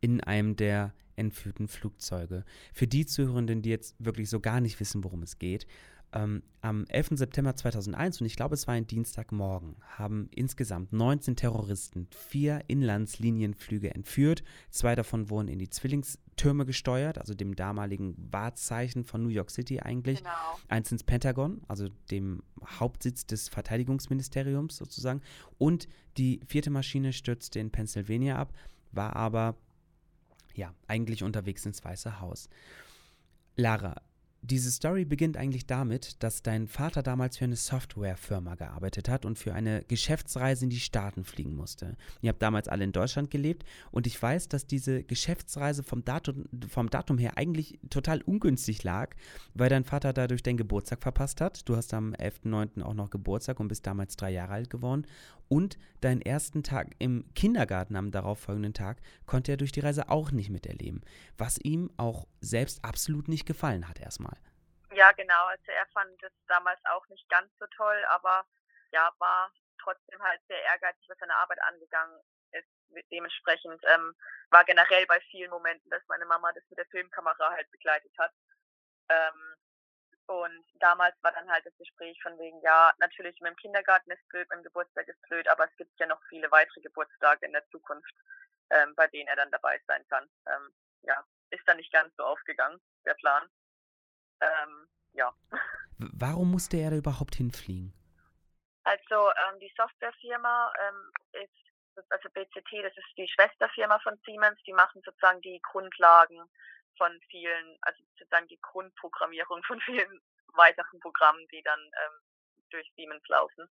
in 0.00 0.22
einem 0.22 0.54
der 0.54 0.94
entführten 1.16 1.66
Flugzeuge. 1.66 2.44
Für 2.72 2.86
die 2.86 3.04
Zuhörenden, 3.04 3.60
die 3.62 3.70
jetzt 3.70 3.96
wirklich 3.98 4.30
so 4.30 4.38
gar 4.38 4.60
nicht 4.60 4.78
wissen, 4.78 5.02
worum 5.02 5.22
es 5.22 5.38
geht, 5.38 5.66
ähm, 6.12 6.42
am 6.60 6.86
11. 6.86 7.10
September 7.12 7.54
2001, 7.54 8.20
und 8.20 8.26
ich 8.26 8.36
glaube, 8.36 8.54
es 8.54 8.66
war 8.66 8.74
ein 8.74 8.86
Dienstagmorgen, 8.86 9.76
haben 9.96 10.28
insgesamt 10.34 10.92
19 10.92 11.36
Terroristen 11.36 12.08
vier 12.10 12.62
Inlandslinienflüge 12.66 13.94
entführt. 13.94 14.42
Zwei 14.70 14.94
davon 14.94 15.30
wurden 15.30 15.48
in 15.48 15.58
die 15.58 15.68
Zwillingstürme 15.68 16.64
gesteuert, 16.64 17.18
also 17.18 17.34
dem 17.34 17.54
damaligen 17.54 18.14
Wahrzeichen 18.30 19.04
von 19.04 19.22
New 19.22 19.28
York 19.28 19.50
City 19.50 19.80
eigentlich. 19.80 20.20
Genau. 20.20 20.30
Eins 20.68 20.90
ins 20.90 21.04
Pentagon, 21.04 21.60
also 21.68 21.88
dem 22.10 22.42
Hauptsitz 22.64 23.26
des 23.26 23.48
Verteidigungsministeriums 23.48 24.76
sozusagen. 24.76 25.20
Und 25.58 25.88
die 26.16 26.40
vierte 26.46 26.70
Maschine 26.70 27.12
stürzte 27.12 27.60
in 27.60 27.70
Pennsylvania 27.70 28.36
ab, 28.36 28.52
war 28.92 29.14
aber 29.14 29.56
ja 30.54 30.74
eigentlich 30.86 31.22
unterwegs 31.22 31.66
ins 31.66 31.84
Weiße 31.84 32.20
Haus. 32.20 32.48
Lara, 33.56 34.00
diese 34.42 34.70
Story 34.70 35.04
beginnt 35.04 35.36
eigentlich 35.36 35.66
damit, 35.66 36.22
dass 36.22 36.42
dein 36.42 36.68
Vater 36.68 37.02
damals 37.02 37.36
für 37.36 37.44
eine 37.44 37.56
Softwarefirma 37.56 38.54
gearbeitet 38.54 39.08
hat 39.08 39.24
und 39.24 39.38
für 39.38 39.52
eine 39.52 39.84
Geschäftsreise 39.88 40.64
in 40.64 40.70
die 40.70 40.80
Staaten 40.80 41.24
fliegen 41.24 41.54
musste. 41.54 41.96
Ihr 42.20 42.30
habt 42.30 42.40
damals 42.40 42.68
alle 42.68 42.84
in 42.84 42.92
Deutschland 42.92 43.30
gelebt 43.30 43.64
und 43.90 44.06
ich 44.06 44.20
weiß, 44.20 44.48
dass 44.48 44.66
diese 44.66 45.02
Geschäftsreise 45.02 45.82
vom 45.82 46.04
Datum, 46.04 46.46
vom 46.68 46.88
Datum 46.88 47.18
her 47.18 47.36
eigentlich 47.36 47.78
total 47.90 48.22
ungünstig 48.22 48.84
lag, 48.84 49.14
weil 49.54 49.70
dein 49.70 49.84
Vater 49.84 50.12
dadurch 50.12 50.42
deinen 50.42 50.56
Geburtstag 50.56 51.02
verpasst 51.02 51.40
hat. 51.40 51.68
Du 51.68 51.76
hast 51.76 51.92
am 51.92 52.14
11.09. 52.14 52.82
auch 52.82 52.94
noch 52.94 53.10
Geburtstag 53.10 53.58
und 53.58 53.68
bist 53.68 53.86
damals 53.86 54.16
drei 54.16 54.30
Jahre 54.30 54.52
alt 54.52 54.70
geworden. 54.70 55.04
Und 55.48 55.78
deinen 56.00 56.20
ersten 56.20 56.62
Tag 56.62 56.88
im 56.98 57.32
Kindergarten 57.34 57.96
am 57.96 58.10
darauffolgenden 58.10 58.74
Tag 58.74 58.98
konnte 59.26 59.52
er 59.52 59.56
durch 59.56 59.72
die 59.72 59.80
Reise 59.80 60.08
auch 60.10 60.30
nicht 60.30 60.50
miterleben, 60.50 61.02
was 61.36 61.58
ihm 61.58 61.90
auch 61.96 62.26
selbst 62.40 62.84
absolut 62.84 63.28
nicht 63.28 63.46
gefallen 63.46 63.88
hat 63.88 63.98
erstmal. 63.98 64.36
Ja, 64.92 65.12
genau. 65.12 65.46
Also 65.46 65.70
er 65.72 65.86
fand 65.86 66.22
es 66.22 66.32
damals 66.46 66.80
auch 66.84 67.06
nicht 67.08 67.28
ganz 67.28 67.50
so 67.58 67.66
toll, 67.76 68.04
aber 68.08 68.44
ja, 68.92 69.10
war 69.18 69.52
trotzdem 69.82 70.20
halt 70.22 70.40
sehr 70.48 70.62
ehrgeizig, 70.64 71.08
was 71.08 71.18
seine 71.18 71.36
Arbeit 71.36 71.60
angegangen 71.62 72.18
ist. 72.52 72.68
Dementsprechend 73.10 73.82
ähm, 73.94 74.14
war 74.50 74.64
generell 74.64 75.06
bei 75.06 75.20
vielen 75.30 75.50
Momenten, 75.50 75.90
dass 75.90 76.02
meine 76.08 76.24
Mama 76.26 76.52
das 76.52 76.64
mit 76.68 76.78
der 76.78 76.86
Filmkamera 76.86 77.50
halt 77.50 77.70
begleitet 77.70 78.12
hat. 78.18 78.32
Ähm, 79.08 79.54
und 80.28 80.64
damals 80.78 81.14
war 81.22 81.32
dann 81.32 81.50
halt 81.50 81.64
das 81.64 81.76
Gespräch 81.78 82.20
von 82.22 82.38
wegen, 82.38 82.60
ja, 82.60 82.92
natürlich 82.98 83.40
mit 83.40 83.52
dem 83.52 83.56
Kindergarten 83.56 84.10
ist 84.10 84.28
blöd, 84.28 84.48
mit 84.50 84.58
dem 84.58 84.64
Geburtstag 84.64 85.08
ist 85.08 85.20
blöd, 85.22 85.48
aber 85.48 85.64
es 85.64 85.76
gibt 85.76 85.98
ja 85.98 86.06
noch 86.06 86.20
viele 86.28 86.50
weitere 86.50 86.80
Geburtstage 86.82 87.46
in 87.46 87.52
der 87.52 87.66
Zukunft, 87.70 88.14
ähm, 88.70 88.94
bei 88.94 89.06
denen 89.06 89.28
er 89.28 89.36
dann 89.36 89.50
dabei 89.50 89.80
sein 89.86 90.04
kann. 90.08 90.28
Ähm, 90.46 90.70
ja, 91.02 91.24
ist 91.50 91.66
dann 91.66 91.78
nicht 91.78 91.92
ganz 91.92 92.14
so 92.16 92.24
aufgegangen, 92.24 92.78
der 93.06 93.14
Plan. 93.14 93.48
Ähm, 94.40 94.88
ja. 95.14 95.32
Warum 95.98 96.50
musste 96.50 96.76
er 96.76 96.90
da 96.90 96.96
überhaupt 96.96 97.34
hinfliegen? 97.36 97.94
Also 98.84 99.30
ähm, 99.30 99.60
die 99.60 99.72
Softwarefirma 99.76 100.72
ähm, 100.88 101.12
ist, 101.42 102.04
also 102.10 102.28
BCT, 102.30 102.84
das 102.84 102.96
ist 102.96 103.16
die 103.16 103.28
Schwesterfirma 103.28 103.98
von 104.00 104.18
Siemens, 104.24 104.60
die 104.66 104.72
machen 104.72 105.02
sozusagen 105.04 105.40
die 105.40 105.60
Grundlagen 105.62 106.40
von 106.96 107.20
vielen, 107.30 107.78
also 107.82 108.02
sozusagen 108.18 108.48
die 108.48 108.60
Grundprogrammierung 108.60 109.62
von 109.66 109.80
vielen 109.80 110.20
weiteren 110.54 111.00
Programmen, 111.00 111.46
die 111.48 111.62
dann 111.62 111.80
ähm, 111.80 112.20
durch 112.70 112.90
Siemens 112.96 113.26
laufen. 113.28 113.68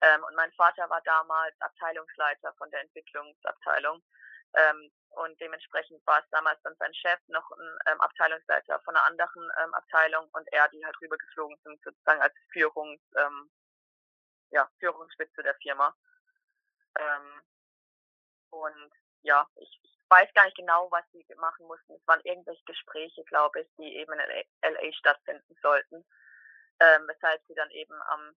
Ähm, 0.00 0.24
und 0.24 0.34
mein 0.34 0.52
Vater 0.52 0.88
war 0.90 1.00
damals 1.02 1.54
Abteilungsleiter 1.60 2.52
von 2.54 2.70
der 2.70 2.80
Entwicklungsabteilung. 2.82 4.02
Ähm, 4.54 4.90
und 5.10 5.40
dementsprechend 5.40 6.04
war 6.06 6.20
es 6.20 6.28
damals 6.30 6.60
dann 6.62 6.74
sein 6.76 6.92
Chef, 6.94 7.20
noch 7.28 7.48
ein 7.52 7.78
ähm, 7.86 8.00
Abteilungsleiter 8.00 8.80
von 8.80 8.96
einer 8.96 9.06
anderen 9.06 9.50
ähm, 9.62 9.74
Abteilung 9.74 10.28
und 10.32 10.46
er, 10.52 10.68
die 10.68 10.84
halt 10.84 11.00
rübergeflogen 11.00 11.56
sind, 11.62 11.82
sozusagen 11.82 12.20
als 12.20 12.34
Führungs, 12.52 13.00
ähm, 13.16 13.50
ja, 14.50 14.68
Führungsspitze 14.78 15.42
der 15.42 15.54
Firma. 15.56 15.94
Ähm, 16.98 17.42
und 18.50 18.92
ja, 19.22 19.46
ich, 19.56 19.80
weiß 20.08 20.32
gar 20.34 20.44
nicht 20.44 20.56
genau, 20.56 20.90
was 20.90 21.04
sie 21.12 21.24
machen 21.36 21.66
mussten. 21.66 21.94
Es 21.94 22.06
waren 22.06 22.20
irgendwelche 22.24 22.64
Gespräche, 22.64 23.24
glaube 23.24 23.60
ich, 23.60 23.68
die 23.78 23.96
eben 23.96 24.12
in 24.12 24.74
LA 24.74 24.92
stattfinden 24.92 25.56
sollten. 25.62 26.04
Ähm, 26.80 27.06
weshalb 27.06 27.40
sie 27.46 27.54
dann 27.54 27.70
eben 27.70 27.94
am 28.08 28.34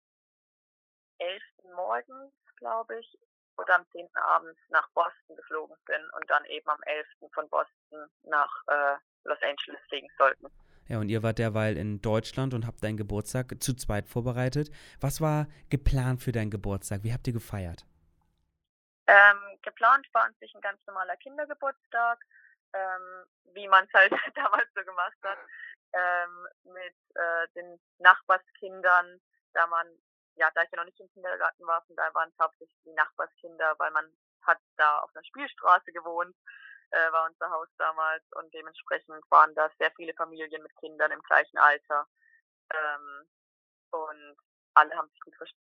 11. 1.18 1.42
morgens, 1.74 2.32
glaube 2.56 2.98
ich, 2.98 3.18
oder 3.56 3.76
am 3.76 3.86
10. 3.92 4.08
abends 4.16 4.58
nach 4.70 4.88
Boston 4.90 5.36
geflogen 5.36 5.76
sind 5.86 6.12
und 6.14 6.28
dann 6.28 6.44
eben 6.46 6.68
am 6.68 6.82
11. 6.82 7.06
von 7.32 7.48
Boston 7.48 8.08
nach 8.24 8.50
äh, 8.66 8.96
Los 9.24 9.38
Angeles 9.42 9.80
fliegen 9.88 10.08
sollten. 10.18 10.46
Ja, 10.88 10.98
und 10.98 11.08
ihr 11.08 11.22
wart 11.22 11.38
derweil 11.38 11.76
in 11.76 12.02
Deutschland 12.02 12.52
und 12.52 12.66
habt 12.66 12.82
deinen 12.82 12.98
Geburtstag 12.98 13.54
zu 13.60 13.74
zweit 13.74 14.06
vorbereitet. 14.06 14.70
Was 15.00 15.20
war 15.20 15.46
geplant 15.70 16.22
für 16.22 16.32
deinen 16.32 16.50
Geburtstag? 16.50 17.04
Wie 17.04 17.12
habt 17.12 17.26
ihr 17.26 17.32
gefeiert? 17.32 17.86
Ähm, 19.06 19.58
geplant 19.62 20.06
war 20.12 20.24
an 20.24 20.34
sich 20.40 20.54
ein 20.54 20.60
ganz 20.60 20.80
normaler 20.86 21.16
Kindergeburtstag, 21.16 22.24
ähm, 22.72 23.24
wie 23.54 23.68
man 23.68 23.84
es 23.84 23.92
halt 23.92 24.12
damals 24.34 24.68
so 24.74 24.84
gemacht 24.84 25.18
hat, 25.22 25.38
ähm, 25.92 26.48
mit 26.64 26.96
äh, 27.14 27.48
den 27.54 27.80
Nachbarskindern, 27.98 29.20
da 29.52 29.66
man, 29.66 29.86
ja, 30.36 30.50
da 30.54 30.62
ich 30.62 30.70
ja 30.70 30.78
noch 30.78 30.86
nicht 30.86 31.00
im 31.00 31.10
Kindergarten 31.10 31.66
war, 31.66 31.82
von 31.82 31.96
daher 31.96 32.14
waren 32.14 32.30
es 32.30 32.42
hauptsächlich 32.42 32.78
die 32.84 32.94
Nachbarskinder, 32.94 33.74
weil 33.78 33.90
man 33.92 34.10
hat 34.42 34.58
da 34.76 34.98
auf 35.00 35.10
einer 35.14 35.24
Spielstraße 35.24 35.92
gewohnt, 35.92 36.34
äh, 36.90 37.12
war 37.12 37.26
unser 37.26 37.50
Haus 37.50 37.68
damals 37.78 38.24
und 38.32 38.52
dementsprechend 38.54 39.22
waren 39.30 39.54
da 39.54 39.70
sehr 39.78 39.92
viele 39.92 40.14
Familien 40.14 40.62
mit 40.62 40.74
Kindern 40.76 41.12
im 41.12 41.22
gleichen 41.22 41.58
Alter. 41.58 42.06
Ähm, 42.72 43.28
und 43.90 44.36
alle 44.74 44.96
haben 44.96 45.08
sich 45.10 45.20
gut 45.20 45.36
verstanden. 45.36 45.62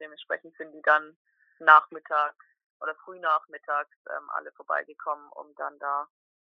Dementsprechend 0.00 0.56
sind 0.56 0.72
die 0.72 0.82
dann 0.82 1.16
nachmittags 1.58 2.44
oder 2.80 2.94
frühnachmittags 3.04 3.96
ähm, 4.10 4.30
alle 4.30 4.52
vorbeigekommen, 4.52 5.28
um 5.32 5.54
dann 5.56 5.78
da 5.78 6.08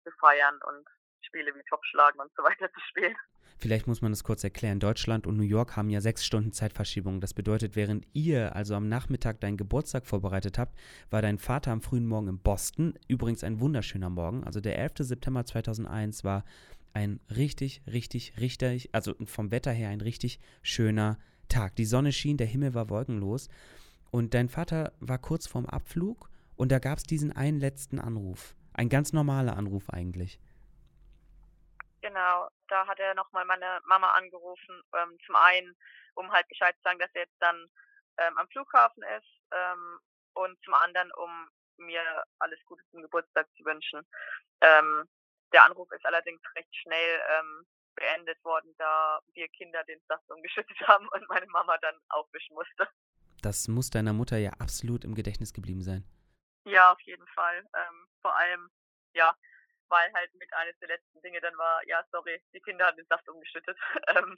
zu 0.04 0.10
feiern 0.12 0.60
und 0.62 0.86
Spiele 1.22 1.54
wie 1.54 1.62
Topschlagen 1.68 2.20
und 2.20 2.32
so 2.36 2.42
weiter 2.42 2.72
zu 2.72 2.80
spielen. 2.88 3.16
Vielleicht 3.58 3.86
muss 3.86 4.02
man 4.02 4.12
das 4.12 4.22
kurz 4.22 4.44
erklären. 4.44 4.80
Deutschland 4.80 5.26
und 5.26 5.36
New 5.36 5.42
York 5.42 5.76
haben 5.76 5.88
ja 5.88 6.02
sechs 6.02 6.26
Stunden 6.26 6.52
Zeitverschiebung. 6.52 7.22
Das 7.22 7.32
bedeutet, 7.32 7.74
während 7.74 8.06
ihr 8.12 8.54
also 8.54 8.74
am 8.74 8.88
Nachmittag 8.88 9.40
deinen 9.40 9.56
Geburtstag 9.56 10.06
vorbereitet 10.06 10.58
habt, 10.58 10.78
war 11.08 11.22
dein 11.22 11.38
Vater 11.38 11.72
am 11.72 11.80
frühen 11.80 12.06
Morgen 12.06 12.28
in 12.28 12.38
Boston. 12.38 12.98
Übrigens 13.08 13.42
ein 13.44 13.58
wunderschöner 13.60 14.10
Morgen. 14.10 14.44
Also 14.44 14.60
der 14.60 14.78
11. 14.78 14.92
September 14.98 15.46
2001 15.46 16.22
war 16.22 16.44
ein 16.92 17.20
richtig, 17.34 17.82
richtig, 17.86 18.34
richtig, 18.38 18.94
also 18.94 19.14
vom 19.24 19.50
Wetter 19.50 19.72
her 19.72 19.88
ein 19.88 20.00
richtig 20.02 20.38
schöner 20.62 21.18
Tag. 21.48 21.76
Die 21.76 21.84
Sonne 21.86 22.12
schien, 22.12 22.36
der 22.36 22.46
Himmel 22.46 22.74
war 22.74 22.90
wolkenlos. 22.90 23.48
Und 24.10 24.34
dein 24.34 24.48
Vater 24.48 24.92
war 25.00 25.18
kurz 25.18 25.46
vorm 25.46 25.66
Abflug 25.66 26.30
und 26.56 26.72
da 26.72 26.78
gab 26.78 26.98
es 26.98 27.04
diesen 27.04 27.34
einen 27.34 27.60
letzten 27.60 28.00
Anruf. 28.00 28.54
Ein 28.72 28.88
ganz 28.88 29.12
normaler 29.12 29.56
Anruf 29.56 29.90
eigentlich. 29.90 30.38
Genau, 32.02 32.48
da 32.68 32.86
hat 32.86 33.00
er 33.00 33.14
nochmal 33.14 33.44
meine 33.44 33.80
Mama 33.84 34.12
angerufen. 34.12 34.82
Ähm, 34.94 35.18
zum 35.26 35.34
einen, 35.36 35.76
um 36.14 36.30
halt 36.30 36.46
Bescheid 36.48 36.76
zu 36.76 36.82
sagen, 36.82 36.98
dass 36.98 37.10
er 37.14 37.22
jetzt 37.22 37.36
dann 37.40 37.68
ähm, 38.18 38.38
am 38.38 38.48
Flughafen 38.48 39.02
ist 39.18 39.40
ähm, 39.50 39.98
und 40.34 40.58
zum 40.62 40.74
anderen, 40.74 41.10
um 41.12 41.48
mir 41.78 42.02
alles 42.38 42.58
Gute 42.66 42.82
zum 42.90 43.02
Geburtstag 43.02 43.48
zu 43.56 43.64
wünschen. 43.64 44.06
Ähm, 44.60 45.08
der 45.52 45.64
Anruf 45.64 45.90
ist 45.92 46.04
allerdings 46.06 46.40
recht 46.54 46.74
schnell 46.76 47.20
ähm, 47.38 47.66
beendet 47.94 48.42
worden, 48.44 48.74
da 48.78 49.20
wir 49.32 49.48
Kinder 49.48 49.82
den 49.84 50.00
Saft 50.08 50.30
umgeschüttet 50.30 50.78
haben 50.88 51.08
und 51.08 51.28
meine 51.28 51.46
Mama 51.46 51.76
dann 51.78 51.98
aufwischen 52.08 52.54
musste. 52.54 52.88
Das 53.46 53.68
muss 53.68 53.90
deiner 53.90 54.12
Mutter 54.12 54.38
ja 54.38 54.50
absolut 54.58 55.04
im 55.04 55.14
Gedächtnis 55.14 55.52
geblieben 55.52 55.80
sein. 55.80 56.02
Ja, 56.64 56.90
auf 56.90 57.00
jeden 57.02 57.28
Fall. 57.28 57.64
Ähm, 57.74 58.08
vor 58.20 58.36
allem, 58.36 58.68
ja, 59.14 59.36
weil 59.88 60.12
halt 60.14 60.34
mit 60.34 60.52
eines 60.52 60.76
der 60.80 60.88
letzten 60.88 61.22
Dinge 61.22 61.40
dann 61.40 61.56
war, 61.56 61.80
ja, 61.86 62.04
sorry, 62.10 62.42
die 62.52 62.60
Kinder 62.60 62.86
haben 62.86 62.96
den 62.96 63.06
Saft 63.06 63.28
umgeschüttet. 63.28 63.78
ähm, 64.16 64.36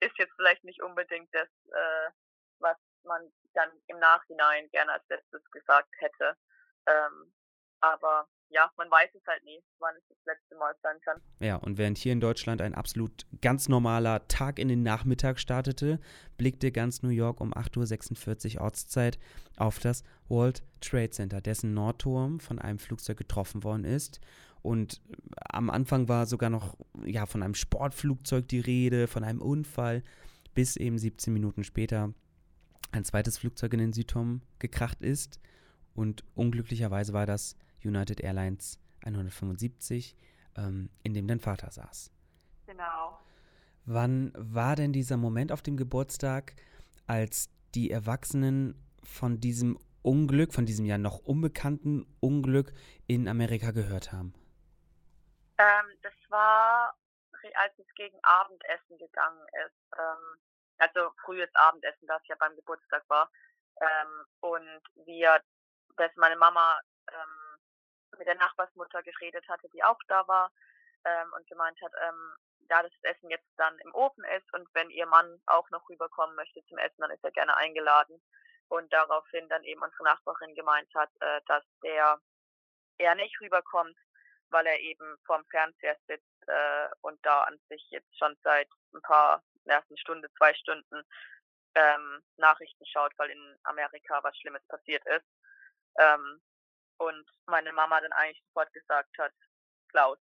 ist 0.00 0.18
jetzt 0.18 0.34
vielleicht 0.36 0.64
nicht 0.64 0.82
unbedingt 0.82 1.32
das, 1.32 1.48
äh, 1.48 2.10
was 2.58 2.76
man 3.04 3.32
dann 3.54 3.70
im 3.86 3.98
Nachhinein 3.98 4.68
gerne 4.68 4.92
als 4.92 5.08
letztes 5.08 5.42
gesagt 5.50 5.88
hätte. 5.96 6.36
Ähm, 6.86 7.32
aber 7.80 8.28
ja, 8.52 8.70
man 8.76 8.90
weiß 8.90 9.10
es 9.14 9.26
halt 9.26 9.42
nie, 9.44 9.62
wann 9.78 9.94
es 9.96 10.02
das 10.08 10.18
letzte 10.26 10.56
Mal 10.56 10.74
sein 10.82 10.96
kann. 11.04 11.20
Ja, 11.40 11.56
und 11.56 11.78
während 11.78 11.98
hier 11.98 12.12
in 12.12 12.20
Deutschland 12.20 12.60
ein 12.60 12.74
absolut 12.74 13.26
ganz 13.40 13.68
normaler 13.68 14.28
Tag 14.28 14.58
in 14.58 14.68
den 14.68 14.82
Nachmittag 14.82 15.40
startete, 15.40 15.98
blickte 16.36 16.70
ganz 16.70 17.02
New 17.02 17.08
York 17.08 17.40
um 17.40 17.52
8.46 17.52 18.56
Uhr 18.56 18.62
Ortszeit 18.62 19.18
auf 19.56 19.78
das 19.78 20.04
World 20.28 20.62
Trade 20.80 21.10
Center, 21.10 21.40
dessen 21.40 21.74
Nordturm 21.74 22.40
von 22.40 22.58
einem 22.58 22.78
Flugzeug 22.78 23.16
getroffen 23.16 23.64
worden 23.64 23.84
ist. 23.84 24.20
Und 24.60 25.00
am 25.34 25.70
Anfang 25.70 26.08
war 26.08 26.26
sogar 26.26 26.50
noch 26.50 26.76
ja, 27.04 27.26
von 27.26 27.42
einem 27.42 27.54
Sportflugzeug 27.54 28.46
die 28.48 28.60
Rede, 28.60 29.08
von 29.08 29.24
einem 29.24 29.40
Unfall, 29.40 30.02
bis 30.54 30.76
eben 30.76 30.98
17 30.98 31.32
Minuten 31.32 31.64
später 31.64 32.12
ein 32.92 33.04
zweites 33.04 33.38
Flugzeug 33.38 33.72
in 33.72 33.80
den 33.80 33.92
Südturm 33.92 34.42
gekracht 34.58 35.00
ist. 35.00 35.40
Und 35.94 36.24
unglücklicherweise 36.34 37.12
war 37.12 37.26
das 37.26 37.56
United 37.84 38.20
Airlines 38.20 38.78
175, 39.04 40.16
ähm, 40.56 40.90
in 41.02 41.14
dem 41.14 41.26
dein 41.26 41.40
Vater 41.40 41.70
saß. 41.70 42.10
Genau. 42.66 43.18
Wann 43.84 44.32
war 44.36 44.76
denn 44.76 44.92
dieser 44.92 45.16
Moment 45.16 45.50
auf 45.50 45.62
dem 45.62 45.76
Geburtstag, 45.76 46.54
als 47.06 47.50
die 47.74 47.90
Erwachsenen 47.90 48.74
von 49.02 49.40
diesem 49.40 49.78
Unglück, 50.02 50.52
von 50.52 50.66
diesem 50.66 50.84
ja 50.84 50.98
noch 50.98 51.18
unbekannten 51.18 52.06
Unglück 52.20 52.72
in 53.06 53.28
Amerika 53.28 53.72
gehört 53.72 54.12
haben? 54.12 54.34
Ähm, 55.58 55.98
das 56.02 56.12
war, 56.28 56.94
als 57.54 57.78
es 57.78 57.94
gegen 57.94 58.18
Abendessen 58.22 58.98
gegangen 58.98 59.46
ist. 59.66 59.98
Ähm, 59.98 60.38
also 60.78 61.12
frühes 61.24 61.50
Abendessen, 61.54 62.06
das 62.06 62.22
ja 62.28 62.36
beim 62.38 62.54
Geburtstag 62.56 63.04
war. 63.08 63.30
Ähm, 63.80 64.24
und 64.40 65.06
wir, 65.06 65.40
dass 65.96 66.10
meine 66.16 66.36
Mama 66.36 66.80
ähm, 67.08 67.41
mit 68.18 68.26
der 68.26 68.36
Nachbarsmutter 68.36 69.02
geredet 69.02 69.46
hatte, 69.48 69.68
die 69.70 69.82
auch 69.82 69.98
da 70.08 70.26
war 70.28 70.50
ähm, 71.04 71.32
und 71.34 71.46
gemeint 71.48 71.80
hat, 71.82 71.92
ähm, 72.06 72.36
da 72.68 72.82
das 72.82 72.92
Essen 73.02 73.30
jetzt 73.30 73.48
dann 73.56 73.78
im 73.80 73.94
Ofen 73.94 74.24
ist 74.36 74.52
und 74.54 74.68
wenn 74.74 74.90
ihr 74.90 75.06
Mann 75.06 75.40
auch 75.46 75.68
noch 75.70 75.88
rüberkommen 75.88 76.36
möchte 76.36 76.64
zum 76.66 76.78
Essen, 76.78 77.00
dann 77.00 77.10
ist 77.10 77.24
er 77.24 77.32
gerne 77.32 77.56
eingeladen. 77.56 78.22
Und 78.68 78.90
daraufhin 78.92 79.48
dann 79.50 79.64
eben 79.64 79.82
unsere 79.82 80.04
Nachbarin 80.04 80.54
gemeint 80.54 80.88
hat, 80.94 81.10
äh, 81.20 81.40
dass 81.46 81.64
der 81.82 82.18
er 82.98 83.14
nicht 83.14 83.38
rüberkommt, 83.40 83.98
weil 84.50 84.66
er 84.66 84.80
eben 84.80 85.16
vorm 85.26 85.44
Fernseher 85.50 85.96
sitzt 86.06 86.48
äh, 86.48 86.88
und 87.02 87.18
da 87.24 87.42
an 87.42 87.58
sich 87.68 87.84
jetzt 87.90 88.16
schon 88.18 88.36
seit 88.42 88.68
ein 88.94 89.02
paar, 89.02 89.42
ersten 89.64 89.96
Stunde, 89.96 90.28
zwei 90.38 90.52
Stunden 90.54 91.02
ähm, 91.74 92.22
Nachrichten 92.36 92.84
schaut, 92.86 93.12
weil 93.16 93.30
in 93.30 93.58
Amerika 93.64 94.22
was 94.22 94.36
Schlimmes 94.38 94.66
passiert 94.68 95.04
ist. 95.06 95.26
Ähm, 95.98 96.40
und 96.98 97.28
meine 97.46 97.72
Mama 97.72 98.00
dann 98.00 98.12
eigentlich 98.12 98.42
sofort 98.48 98.72
gesagt 98.72 99.16
hat, 99.18 99.32
Klaus. 99.88 100.18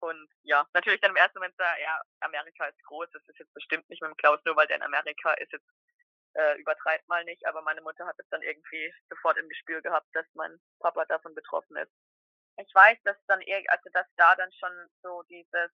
Und 0.00 0.30
ja, 0.42 0.66
natürlich 0.72 1.00
dann 1.00 1.10
im 1.10 1.16
ersten 1.16 1.38
Moment 1.38 1.54
sah, 1.56 1.76
ja, 1.78 2.00
Amerika 2.20 2.66
ist 2.66 2.82
groß, 2.84 3.08
das 3.12 3.22
ist 3.28 3.38
jetzt 3.38 3.52
bestimmt 3.52 3.88
nicht 3.90 4.00
mit 4.00 4.10
dem 4.10 4.16
Klaus, 4.16 4.40
nur 4.44 4.56
weil 4.56 4.66
der 4.66 4.76
in 4.76 4.82
Amerika 4.82 5.32
ist 5.34 5.52
jetzt 5.52 5.66
äh, 6.34 6.58
übertreibt 6.58 7.06
mal 7.08 7.24
nicht, 7.24 7.44
aber 7.46 7.60
meine 7.62 7.82
Mutter 7.82 8.06
hat 8.06 8.18
es 8.18 8.28
dann 8.30 8.42
irgendwie 8.42 8.94
sofort 9.08 9.36
im 9.36 9.48
Gespür 9.48 9.82
gehabt, 9.82 10.08
dass 10.14 10.26
mein 10.34 10.60
Papa 10.78 11.04
davon 11.06 11.34
betroffen 11.34 11.76
ist. 11.76 11.92
Ich 12.56 12.74
weiß, 12.74 12.98
dass 13.04 13.16
dann 13.26 13.40
also 13.68 13.90
dass 13.92 14.06
da 14.16 14.34
dann 14.36 14.52
schon 14.52 14.88
so 15.02 15.22
dieses, 15.24 15.70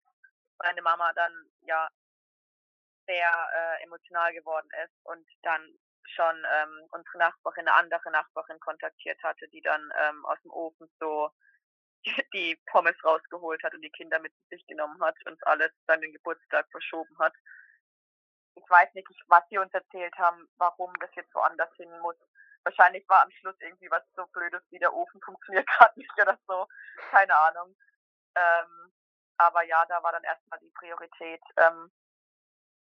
meine 0.59 0.83
Mama 0.83 1.13
dann 1.15 1.33
ja 1.63 1.89
sehr 3.07 3.31
äh, 3.55 3.83
emotional 3.85 4.33
geworden 4.33 4.69
ist 4.85 4.95
und 5.05 5.27
dann 5.43 5.79
schon 6.09 6.37
ähm, 6.37 6.89
unsere 6.91 7.19
Nachbarin, 7.19 7.69
eine 7.69 7.75
andere 7.75 8.11
Nachbarin 8.11 8.61
kontaktiert 8.61 9.23
hatte, 9.23 9.49
die 9.49 9.63
dann 9.63 9.93
ähm, 9.99 10.25
aus 10.27 10.41
dem 10.43 10.51
Ofen 10.51 10.89
so 11.01 11.31
die 12.35 12.59
Pommes 12.67 12.97
rausgeholt 13.05 13.63
hat 13.63 13.75
und 13.75 13.83
die 13.83 13.91
Kinder 13.91 14.19
mit 14.19 14.33
sich 14.51 14.67
genommen 14.67 15.03
hat 15.03 15.17
und 15.27 15.45
alles 15.47 15.73
dann 15.87 16.01
den 16.01 16.13
Geburtstag 16.13 16.67
verschoben 16.71 17.19
hat. 17.19 17.35
Ich 18.55 18.69
weiß 18.69 18.93
nicht, 18.95 19.09
was 19.29 19.45
sie 19.49 19.59
uns 19.59 19.73
erzählt 19.73 20.15
haben, 20.19 20.47
warum 20.57 20.93
das 21.01 21.11
jetzt 21.15 21.35
woanders 21.35 21.75
hin 21.77 21.91
muss. 22.01 22.17
Wahrscheinlich 22.65 23.09
war 23.09 23.23
am 23.23 23.31
Schluss 23.31 23.57
irgendwie 23.61 23.91
was 23.91 24.03
so 24.15 24.27
Blödes 24.27 24.63
wie 24.71 24.79
der 24.79 24.93
Ofen 24.93 25.21
funktioniert 25.25 25.67
gerade 25.67 25.99
nicht 25.99 26.13
oder 26.21 26.39
so. 26.47 26.67
Keine 27.11 27.35
Ahnung. 27.35 27.77
Ähm, 28.35 28.93
aber 29.39 29.63
ja, 29.65 29.85
da 29.87 30.03
war 30.03 30.13
dann 30.13 30.25
erstmal 30.25 30.61
die 30.61 30.71
Priorität, 30.71 31.43
ähm, 31.57 31.91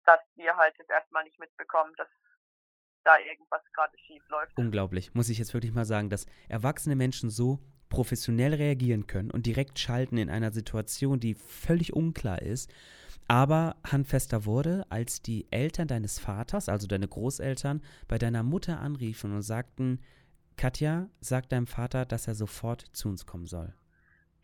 dass 0.05 0.21
wir 0.35 0.57
halt 0.57 0.77
jetzt 0.79 0.91
erstmal 0.91 1.25
nicht 1.25 1.39
mitbekommen, 1.39 1.95
dass 1.97 2.09
da 3.05 3.19
irgendwas 3.19 3.63
gerade 3.73 3.97
schief 4.07 4.23
läuft. 4.29 4.57
Unglaublich, 4.57 5.15
muss 5.15 5.29
ich 5.29 5.39
jetzt 5.39 5.55
wirklich 5.55 5.73
mal 5.73 5.85
sagen, 5.85 6.11
dass 6.11 6.27
erwachsene 6.49 6.97
Menschen 6.97 7.31
so 7.31 7.59
professionell 7.89 8.55
reagieren 8.55 9.07
können 9.07 9.31
und 9.31 9.45
direkt 9.47 9.79
schalten 9.79 10.17
in 10.17 10.31
einer 10.31 10.53
Situation, 10.53 11.21
die 11.21 11.35
völlig 11.35 11.93
unklar 11.93 12.41
ist, 12.41 12.73
aber 13.29 13.77
handfester 13.91 14.45
wurde, 14.47 14.87
als 14.89 15.23
die 15.23 15.47
Eltern 15.51 15.89
deines 15.89 16.19
Vaters, 16.19 16.69
also 16.69 16.87
deine 16.87 17.09
Großeltern, 17.09 17.83
bei 18.09 18.19
deiner 18.19 18.43
Mutter 18.43 18.81
anriefen 18.81 19.35
und 19.35 19.43
sagten, 19.43 20.03
Katja, 20.57 21.09
sag 21.21 21.49
deinem 21.49 21.67
Vater, 21.67 22.05
dass 22.05 22.29
er 22.29 22.35
sofort 22.35 22.83
zu 22.93 23.09
uns 23.09 23.27
kommen 23.27 23.47
soll. 23.47 23.75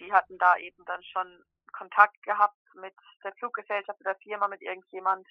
Die 0.00 0.12
hatten 0.12 0.38
da 0.38 0.56
eben 0.58 0.84
dann 0.86 1.02
schon 1.04 1.26
Kontakt 1.72 2.22
gehabt 2.22 2.58
mit 2.74 2.94
der 3.24 3.32
Fluggesellschaft 3.34 4.00
oder 4.00 4.14
Firma, 4.16 4.48
mit 4.48 4.62
irgendjemand, 4.62 5.26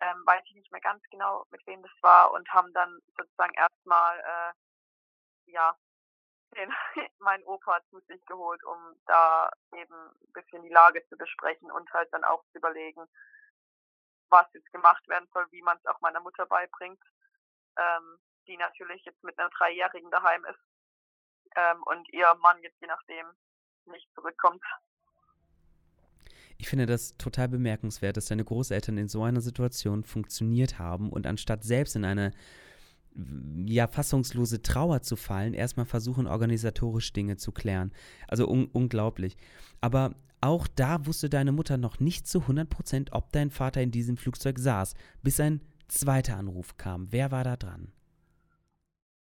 ähm, 0.00 0.22
weiß 0.26 0.42
ich 0.46 0.54
nicht 0.54 0.72
mehr 0.72 0.80
ganz 0.80 1.02
genau, 1.10 1.46
mit 1.50 1.66
wem 1.66 1.82
das 1.82 1.92
war, 2.02 2.32
und 2.32 2.48
haben 2.52 2.72
dann 2.72 3.00
sozusagen 3.16 3.54
erstmal 3.54 4.18
äh, 4.18 5.52
ja 5.52 5.76
den, 6.56 6.74
meinen 7.18 7.44
Opa 7.44 7.80
zu 7.90 8.00
sich 8.00 8.24
geholt, 8.26 8.62
um 8.64 9.00
da 9.06 9.50
eben 9.72 9.94
ein 9.94 10.32
bisschen 10.32 10.62
die 10.62 10.68
Lage 10.68 11.06
zu 11.08 11.16
besprechen 11.16 11.70
und 11.70 11.92
halt 11.92 12.12
dann 12.12 12.24
auch 12.24 12.42
zu 12.50 12.58
überlegen, 12.58 13.06
was 14.30 14.46
jetzt 14.52 14.70
gemacht 14.72 15.06
werden 15.08 15.28
soll, 15.32 15.46
wie 15.50 15.62
man 15.62 15.76
es 15.78 15.86
auch 15.86 16.00
meiner 16.00 16.20
Mutter 16.20 16.46
beibringt, 16.46 17.02
ähm, 17.76 18.18
die 18.46 18.56
natürlich 18.56 19.04
jetzt 19.04 19.22
mit 19.22 19.38
einer 19.38 19.50
Dreijährigen 19.50 20.10
daheim 20.10 20.44
ist 20.44 20.60
ähm, 21.56 21.82
und 21.84 22.08
ihr 22.12 22.32
Mann 22.36 22.60
jetzt 22.62 22.80
je 22.80 22.86
nachdem 22.88 23.26
nicht 23.86 24.12
zurückkommt. 24.14 24.64
Ich 26.60 26.68
finde 26.68 26.84
das 26.84 27.16
total 27.16 27.48
bemerkenswert, 27.48 28.18
dass 28.18 28.26
deine 28.26 28.44
Großeltern 28.44 28.98
in 28.98 29.08
so 29.08 29.22
einer 29.22 29.40
Situation 29.40 30.04
funktioniert 30.04 30.78
haben 30.78 31.08
und 31.10 31.26
anstatt 31.26 31.64
selbst 31.64 31.96
in 31.96 32.04
eine 32.04 32.32
ja, 33.64 33.86
fassungslose 33.86 34.60
Trauer 34.60 35.00
zu 35.00 35.16
fallen, 35.16 35.54
erstmal 35.54 35.86
versuchen, 35.86 36.26
organisatorisch 36.26 37.14
Dinge 37.14 37.38
zu 37.38 37.50
klären. 37.50 37.92
Also 38.28 38.46
un 38.46 38.66
unglaublich. 38.66 39.38
Aber 39.80 40.14
auch 40.42 40.66
da 40.68 41.06
wusste 41.06 41.30
deine 41.30 41.50
Mutter 41.50 41.78
noch 41.78 41.98
nicht 41.98 42.26
zu 42.26 42.40
100 42.40 42.68
Prozent, 42.68 43.12
ob 43.12 43.32
dein 43.32 43.50
Vater 43.50 43.80
in 43.80 43.90
diesem 43.90 44.18
Flugzeug 44.18 44.58
saß, 44.58 44.94
bis 45.22 45.40
ein 45.40 45.62
zweiter 45.88 46.36
Anruf 46.36 46.76
kam. 46.76 47.10
Wer 47.10 47.30
war 47.30 47.42
da 47.42 47.56
dran? 47.56 47.90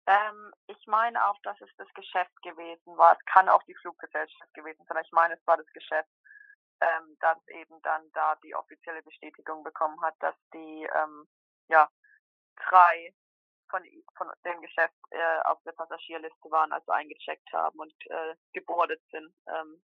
Ähm, 0.06 0.52
ich 0.68 0.86
meine 0.86 1.26
auch, 1.26 1.38
dass 1.42 1.60
es 1.60 1.70
das 1.78 1.88
Geschäft 1.94 2.40
gewesen 2.42 2.96
war. 2.96 3.16
Es 3.18 3.24
kann 3.26 3.48
auch 3.48 3.62
die 3.64 3.74
Fluggesellschaft 3.74 4.54
gewesen 4.54 4.84
sein. 4.88 5.02
Ich 5.04 5.12
meine, 5.12 5.34
es 5.34 5.46
war 5.46 5.56
das 5.56 5.66
Geschäft, 5.72 6.08
ähm, 6.80 7.16
das 7.20 7.38
eben 7.48 7.80
dann 7.82 8.10
da 8.12 8.36
die 8.36 8.54
offizielle 8.54 9.02
Bestätigung 9.02 9.62
bekommen 9.62 10.00
hat, 10.02 10.14
dass 10.20 10.34
die 10.52 10.88
ähm, 10.94 11.28
ja 11.68 11.88
drei 12.56 13.14
von, 13.68 13.82
von 14.16 14.28
dem 14.44 14.60
Geschäft 14.60 14.94
äh, 15.10 15.40
auf 15.44 15.60
der 15.64 15.72
Passagierliste 15.72 16.50
waren, 16.50 16.72
also 16.72 16.92
eingecheckt 16.92 17.52
haben 17.52 17.78
und 17.78 17.94
äh, 18.10 18.34
gebordet 18.52 19.02
sind, 19.10 19.34
ähm, 19.48 19.82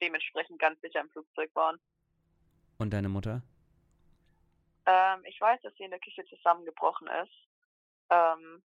dementsprechend 0.00 0.58
ganz 0.58 0.80
sicher 0.80 1.00
im 1.00 1.10
Flugzeug 1.10 1.50
waren. 1.54 1.80
Und 2.78 2.92
deine 2.92 3.08
Mutter? 3.08 3.42
Ähm, 4.86 5.24
ich 5.24 5.40
weiß, 5.40 5.60
dass 5.62 5.74
sie 5.74 5.84
in 5.84 5.90
der 5.90 6.00
Küche 6.00 6.24
zusammengebrochen 6.26 7.08
ist, 7.08 7.48
ähm, 8.10 8.62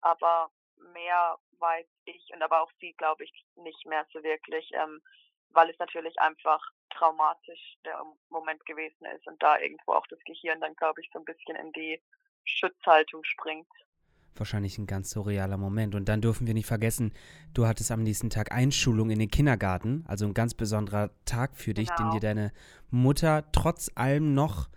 aber 0.00 0.50
mehr 0.92 1.38
weiß 1.58 1.86
ich 2.04 2.30
und 2.32 2.42
aber 2.42 2.62
auch 2.62 2.72
sie, 2.80 2.92
glaube 2.94 3.24
ich, 3.24 3.46
nicht 3.56 3.86
mehr 3.86 4.06
so 4.12 4.22
wirklich, 4.22 4.70
ähm, 4.74 5.00
weil 5.50 5.70
es 5.70 5.78
natürlich 5.78 6.18
einfach 6.18 6.62
traumatisch 6.96 7.76
der 7.84 8.00
Moment 8.30 8.64
gewesen 8.66 9.04
ist 9.16 9.26
und 9.26 9.42
da 9.42 9.58
irgendwo 9.58 9.92
auch 9.92 10.06
das 10.08 10.18
Gehirn 10.24 10.60
dann, 10.60 10.74
glaube 10.76 11.00
ich, 11.00 11.10
so 11.12 11.18
ein 11.18 11.24
bisschen 11.24 11.56
in 11.56 11.72
die 11.72 12.00
Schutzhaltung 12.44 13.24
springt 13.24 13.68
wahrscheinlich 14.38 14.78
ein 14.78 14.86
ganz 14.86 15.10
surrealer 15.10 15.56
Moment. 15.56 15.94
Und 15.94 16.08
dann 16.08 16.20
dürfen 16.20 16.46
wir 16.46 16.54
nicht 16.54 16.66
vergessen, 16.66 17.12
du 17.52 17.66
hattest 17.66 17.90
am 17.90 18.02
nächsten 18.02 18.30
Tag 18.30 18.52
Einschulung 18.52 19.10
in 19.10 19.18
den 19.18 19.30
Kindergarten, 19.30 20.04
also 20.06 20.26
ein 20.26 20.34
ganz 20.34 20.54
besonderer 20.54 21.10
Tag 21.24 21.56
für 21.56 21.74
dich, 21.74 21.88
genau. 21.88 22.10
den 22.10 22.10
dir 22.12 22.20
deine 22.20 22.52
Mutter 22.90 23.50
trotz 23.52 23.90
allem 23.94 24.34
noch 24.34 24.68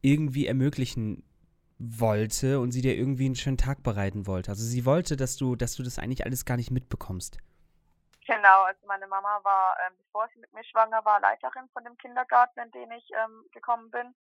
irgendwie 0.00 0.46
ermöglichen 0.46 1.22
wollte 1.78 2.60
und 2.60 2.72
sie 2.72 2.80
dir 2.80 2.96
irgendwie 2.96 3.26
einen 3.26 3.36
schönen 3.36 3.56
Tag 3.56 3.82
bereiten 3.82 4.26
wollte. 4.26 4.50
Also 4.50 4.64
sie 4.64 4.84
wollte, 4.84 5.16
dass 5.16 5.36
du, 5.36 5.56
dass 5.56 5.74
du 5.74 5.82
das 5.82 5.98
eigentlich 5.98 6.24
alles 6.24 6.44
gar 6.44 6.56
nicht 6.56 6.70
mitbekommst. 6.70 7.38
Genau, 8.26 8.62
also 8.62 8.86
meine 8.86 9.08
Mama 9.08 9.40
war, 9.42 9.76
ähm, 9.84 9.96
bevor 9.98 10.28
sie 10.28 10.38
mit 10.38 10.52
mir 10.52 10.64
schwanger 10.64 11.04
war, 11.04 11.20
Leiterin 11.20 11.68
von 11.72 11.82
dem 11.84 11.96
Kindergarten, 11.98 12.60
in 12.60 12.70
den 12.70 12.92
ich 12.92 13.10
ähm, 13.14 13.44
gekommen 13.52 13.90
bin. 13.90 14.14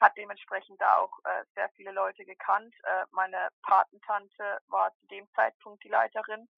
Hat 0.00 0.16
dementsprechend 0.16 0.80
da 0.80 0.96
auch 0.96 1.18
äh, 1.24 1.44
sehr 1.54 1.68
viele 1.70 1.92
Leute 1.92 2.24
gekannt. 2.24 2.74
Äh, 2.82 3.04
meine 3.12 3.48
Patentante 3.62 4.60
war 4.68 4.92
zu 5.00 5.06
dem 5.08 5.28
Zeitpunkt 5.34 5.84
die 5.84 5.88
Leiterin. 5.88 6.48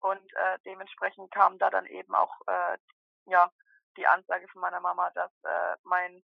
Und 0.00 0.34
äh, 0.34 0.58
dementsprechend 0.64 1.30
kam 1.32 1.58
da 1.58 1.70
dann 1.70 1.86
eben 1.86 2.14
auch 2.14 2.34
äh, 2.46 2.78
ja 3.26 3.50
die 3.96 4.06
Ansage 4.06 4.48
von 4.48 4.62
meiner 4.62 4.80
Mama, 4.80 5.10
dass 5.10 5.30
äh, 5.44 5.76
mein 5.84 6.22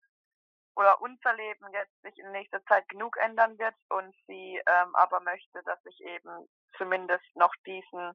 oder 0.75 1.01
unser 1.01 1.33
Leben 1.33 1.71
jetzt 1.71 2.01
sich 2.01 2.17
in 2.17 2.31
nächster 2.31 2.63
Zeit 2.65 2.87
genug 2.89 3.15
ändern 3.17 3.57
wird. 3.57 3.75
Und 3.89 4.15
sie 4.27 4.61
ähm, 4.67 4.95
aber 4.95 5.21
möchte, 5.21 5.63
dass 5.63 5.79
ich 5.85 6.01
eben 6.01 6.49
zumindest 6.77 7.35
noch 7.35 7.53
diesen 7.65 8.13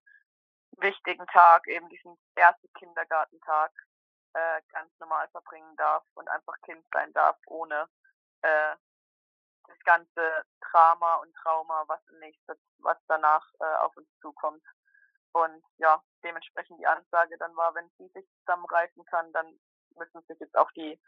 wichtigen 0.76 1.26
Tag, 1.26 1.66
eben 1.68 1.88
diesen 1.88 2.16
ersten 2.34 2.72
Kindergartentag, 2.74 3.72
äh, 4.34 4.60
ganz 4.72 4.90
normal 4.98 5.28
verbringen 5.28 5.74
darf 5.76 6.04
und 6.14 6.28
einfach 6.28 6.54
Kind 6.62 6.84
sein 6.92 7.12
darf, 7.12 7.36
ohne 7.46 7.88
äh, 8.42 8.76
das 9.66 9.78
ganze 9.84 10.44
Drama 10.70 11.16
und 11.16 11.34
Trauma, 11.36 11.84
was 11.88 12.00
nächste, 12.20 12.58
was 12.78 12.98
danach 13.06 13.46
äh, 13.60 13.76
auf 13.76 13.96
uns 13.96 14.08
zukommt. 14.20 14.62
Und 15.32 15.62
ja, 15.76 16.02
dementsprechend 16.24 16.80
die 16.80 16.86
Ansage 16.86 17.36
dann 17.38 17.54
war, 17.56 17.74
wenn 17.74 17.88
sie 17.98 18.08
sich 18.08 18.26
zusammenreißen 18.40 19.04
kann, 19.06 19.32
dann 19.32 19.58
müssen 19.96 20.22
sich 20.26 20.38
jetzt 20.40 20.56
auch 20.56 20.70
die 20.72 21.00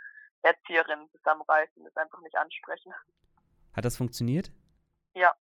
Erzieherinnen 0.42 1.10
zusammenreißen, 1.12 1.84
das 1.84 1.96
einfach 1.96 2.20
nicht 2.20 2.36
ansprechen. 2.36 2.92
Hat 3.74 3.84
das 3.84 3.96
funktioniert? 3.96 4.50
Ja. 5.14 5.34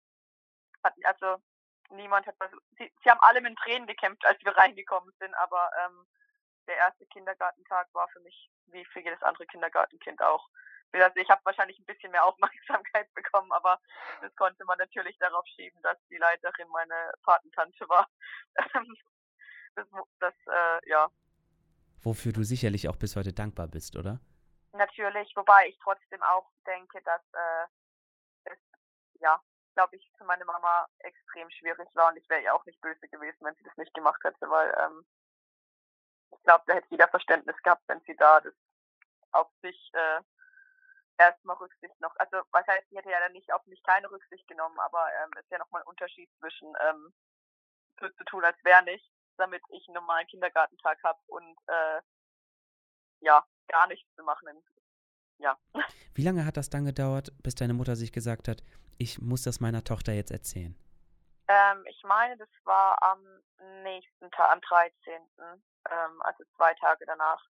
Hat, 0.84 0.94
also 1.04 1.42
niemand 1.90 2.28
hat 2.28 2.36
sie, 2.78 2.92
sie 3.04 3.10
haben 3.10 3.20
alle 3.22 3.42
mit 3.42 3.58
Tränen 3.58 3.88
gekämpft, 3.88 4.26
als 4.26 4.40
wir 4.44 4.56
reingekommen 4.56 5.14
sind, 5.20 5.34
aber 5.36 5.70
ähm, 5.86 6.08
der 6.68 6.78
erste 6.78 7.06
Kindergartentag 7.08 7.88
war 7.94 8.08
für 8.10 8.20
mich 8.22 8.50
wie 8.68 8.86
für 8.86 9.00
jedes 9.00 9.22
andere 9.24 9.46
Kindergartenkind 9.46 10.22
auch 10.22 10.48
also 10.94 11.18
ich 11.18 11.30
habe 11.30 11.42
wahrscheinlich 11.44 11.78
ein 11.80 11.86
bisschen 11.86 12.12
mehr 12.12 12.26
Aufmerksamkeit 12.26 13.14
bekommen, 13.14 13.52
aber 13.52 13.80
das 14.22 14.36
konnte 14.36 14.64
man 14.66 14.78
natürlich 14.78 15.18
darauf 15.20 15.46
schieben, 15.48 15.82
dass 15.82 15.98
die 16.10 16.18
Leiterin 16.18 16.68
meine 16.70 17.12
Patentante 17.24 17.88
war. 17.90 18.08
das, 19.76 19.88
das 20.20 20.34
äh, 20.48 20.90
ja. 20.90 21.10
Wofür 22.02 22.32
du 22.32 22.44
sicherlich 22.44 22.88
auch 22.90 22.96
bis 22.96 23.16
heute 23.16 23.34
dankbar 23.34 23.68
bist, 23.68 23.96
oder? 23.96 24.20
Natürlich, 24.74 25.32
wobei 25.36 25.68
ich 25.68 25.78
trotzdem 25.80 26.22
auch 26.24 26.50
denke, 26.66 27.02
dass 27.04 27.22
äh, 27.34 28.52
es, 28.52 28.60
ja, 29.20 29.42
glaube 29.78 29.96
ich, 29.96 30.12
für 30.18 30.24
meine 30.24 30.44
Mama 30.44 30.88
extrem 31.00 31.52
schwierig 31.52 31.88
war 31.94 32.10
und 32.10 32.18
ich 32.18 32.28
wäre 32.30 32.42
ihr 32.42 32.56
auch 32.56 32.66
nicht 32.66 32.82
böse 32.82 33.08
gewesen, 33.10 33.38
wenn 33.42 33.54
sie 33.54 33.64
das 33.64 33.78
nicht 33.78 33.94
gemacht 33.94 34.20
hätte, 34.24 34.50
weil 34.50 34.76
ähm, 34.80 35.06
ich 36.32 36.42
glaube, 36.42 36.64
da 36.66 36.74
hätte 36.74 36.88
jeder 36.90 37.08
Verständnis 37.08 37.56
gehabt, 37.62 37.84
wenn 37.86 38.02
sie 38.02 38.16
da 38.16 38.42
das 38.42 38.56
auf 39.34 39.48
sich 39.62 39.92
äh, 39.94 40.22
erstmal 41.20 41.58
Rücksicht 41.58 41.94
noch. 42.02 42.16
Also 42.16 42.42
was 42.52 42.66
heißt, 42.66 42.90
sie 42.90 42.98
hätte 42.98 43.12
ja 43.12 43.20
dann 43.20 43.34
nicht 43.34 43.54
auf 43.54 43.64
mich 43.68 43.84
keine 43.84 44.10
Rücksicht 44.10 44.48
genommen, 44.48 44.80
aber 44.80 45.08
ähm, 45.22 45.30
ist 45.40 45.52
ja 45.52 45.60
nochmal 45.60 45.84
ein 45.84 45.88
Unterschied 45.88 46.28
zwischen 46.40 46.74
ähm, 46.90 47.14
so 48.00 48.10
zu 48.10 48.24
tun, 48.24 48.44
als 48.44 48.58
wäre 48.64 48.84
nicht, 48.84 49.08
damit 49.38 49.62
ich 49.70 49.88
einen 49.88 49.94
normalen 49.94 50.26
Kindergartentag 50.26 50.98
habe 51.04 51.20
und 51.28 51.56
äh, 51.68 52.02
ja, 53.20 53.46
gar 53.68 53.86
nichts 53.86 54.10
zu 54.16 54.24
machen. 54.24 54.64
Ja. 55.38 55.56
Wie 56.16 56.24
lange 56.24 56.48
hat 56.48 56.58
das 56.58 56.72
dann 56.72 56.86
gedauert, 56.86 57.32
bis 57.44 57.54
deine 57.54 57.76
Mutter 57.76 57.96
sich 57.96 58.12
gesagt 58.12 58.48
hat, 58.48 58.64
ich 58.98 59.20
muss 59.20 59.44
das 59.44 59.60
meiner 59.60 59.84
Tochter 59.84 60.14
jetzt 60.14 60.32
erzählen? 60.32 60.76
Ähm, 61.48 61.86
ich 61.88 62.04
meine, 62.04 62.38
das 62.38 62.50
war 62.64 63.02
am 63.02 63.24
nächsten 63.84 64.30
Tag, 64.32 64.52
am 64.52 64.62
13., 64.62 64.92
ähm, 65.90 66.22
also 66.22 66.44
zwei 66.56 66.74
Tage 66.76 67.06
danach, 67.06 67.42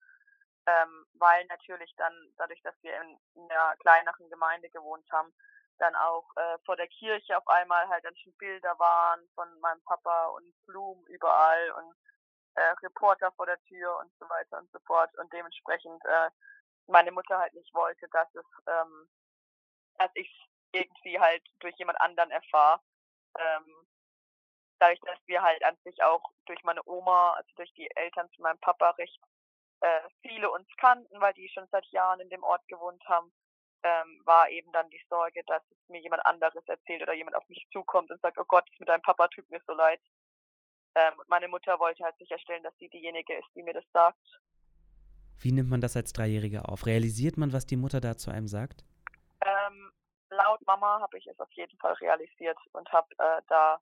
ähm, 0.67 1.07
weil 1.15 1.47
natürlich 1.47 1.95
dann, 1.97 2.13
dadurch, 2.37 2.61
dass 2.63 2.75
wir 2.83 2.95
in, 3.01 3.19
in 3.35 3.51
einer 3.51 3.77
kleineren 3.77 4.29
Gemeinde 4.29 4.69
gewohnt 4.71 5.07
haben, 5.11 5.33
dann 5.79 5.95
auch 5.95 6.29
äh, 6.37 6.59
vor 6.65 6.77
der 6.77 6.89
Kirche 6.89 7.37
auf 7.37 7.47
einmal 7.49 7.89
halt 7.89 8.05
dann 8.05 8.17
schon 8.17 8.33
Bilder 8.35 8.79
waren 8.79 9.21
von 9.35 9.49
meinem 9.61 9.83
Papa 9.83 10.27
und 10.29 10.55
Blumen 10.67 11.05
überall 11.07 11.71
und 11.73 11.95
äh, 12.55 12.75
Reporter 12.83 13.33
vor 13.33 13.47
der 13.47 13.61
Tür 13.65 13.99
und 13.99 14.11
so 14.19 14.29
weiter 14.29 14.59
und 14.59 14.71
so 14.73 14.79
fort 14.87 15.15
und 15.19 15.33
dementsprechend 15.33 16.03
äh, 16.05 16.31
meine 16.87 17.13
Mutter 17.13 17.39
halt 17.39 17.55
nicht 17.55 17.73
wollte, 17.75 18.09
dass 18.09 18.29
es, 18.35 18.47
ähm, 18.67 19.09
dass 19.99 20.11
ich 20.15 20.49
irgendwie 20.77 21.19
halt 21.19 21.43
durch 21.61 21.77
jemand 21.77 22.01
anderen 22.01 22.31
erfahre. 22.31 22.81
Ähm, 23.39 23.87
dadurch, 24.79 25.01
dass 25.01 25.19
wir 25.27 25.43
halt 25.43 25.62
an 25.65 25.77
sich 25.85 26.03
auch 26.03 26.23
durch 26.47 26.62
meine 26.65 26.87
Oma, 26.87 27.35
also 27.35 27.51
durch 27.57 27.73
die 27.75 27.91
Eltern 27.95 28.29
von 28.35 28.43
meinem 28.43 28.59
Papa 28.59 28.91
recht 28.91 29.21
äh, 29.81 30.01
viele 30.23 30.51
uns 30.51 30.69
kannten, 30.79 31.21
weil 31.21 31.35
die 31.35 31.49
schon 31.49 31.67
seit 31.71 31.87
Jahren 31.87 32.21
in 32.21 32.31
dem 32.31 32.43
Ort 32.43 32.67
gewohnt 32.69 33.03
haben, 33.07 33.33
ähm, 33.83 34.21
war 34.25 34.49
eben 34.51 34.73
dann 34.73 34.89
die 34.91 35.03
Sorge, 35.09 35.43
dass 35.47 35.62
mir 35.89 36.01
jemand 36.01 36.25
anderes 36.25 36.67
erzählt 36.67 37.03
oder 37.03 37.15
jemand 37.15 37.37
auf 37.37 37.49
mich 37.49 37.67
zukommt 37.73 38.11
und 38.11 38.21
sagt, 38.21 38.39
oh 38.39 38.45
Gott, 38.47 38.69
mit 38.79 38.89
deinem 38.89 39.03
Papa 39.03 39.29
tut 39.29 39.49
mir 39.51 39.61
so 39.67 39.75
leid. 39.75 40.01
Ähm, 40.95 41.12
meine 41.29 41.49
Mutter 41.49 41.79
wollte 41.79 42.05
halt 42.05 42.17
sicherstellen, 42.19 42.62
dass 42.62 42.77
sie 42.79 42.89
diejenige 42.89 43.35
ist, 43.35 43.49
die 43.55 43.62
mir 43.62 43.75
das 43.75 43.85
sagt. 43.93 44.41
Wie 45.39 45.53
nimmt 45.53 45.69
man 45.69 45.83
das 45.83 45.97
als 45.97 46.15
Dreijähriger 46.15 46.71
auf? 46.71 46.87
Realisiert 46.87 47.37
man, 47.37 47.53
was 47.53 47.67
die 47.67 47.77
Mutter 47.77 48.01
da 48.01 48.17
zu 48.17 48.31
einem 48.31 48.49
sagt? 48.49 48.86
Ähm, 50.57 50.66
laut 50.66 50.66
Mama 50.66 51.01
habe 51.01 51.19
ich 51.19 51.27
es 51.27 51.38
auf 51.40 51.51
jeden 51.53 51.77
Fall 51.79 51.95
realisiert 51.95 52.59
und 52.73 52.90
habe 52.92 53.09
äh, 53.19 53.42
da 53.49 53.81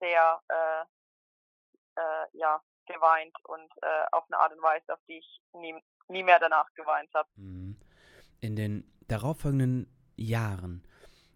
sehr 0.00 0.40
äh, 0.48 2.00
äh, 2.00 2.38
ja, 2.38 2.60
geweint 2.86 3.36
und 3.44 3.70
äh, 3.82 4.06
auf 4.12 4.24
eine 4.30 4.38
Art 4.38 4.52
und 4.52 4.62
Weise, 4.62 4.92
auf 4.92 5.00
die 5.08 5.18
ich 5.18 5.40
nie, 5.52 5.74
nie 6.08 6.22
mehr 6.22 6.38
danach 6.38 6.72
geweint 6.74 7.12
habe. 7.14 7.28
Mhm. 7.36 7.76
In 8.40 8.56
den 8.56 8.90
darauffolgenden 9.08 9.86
Jahren, 10.16 10.86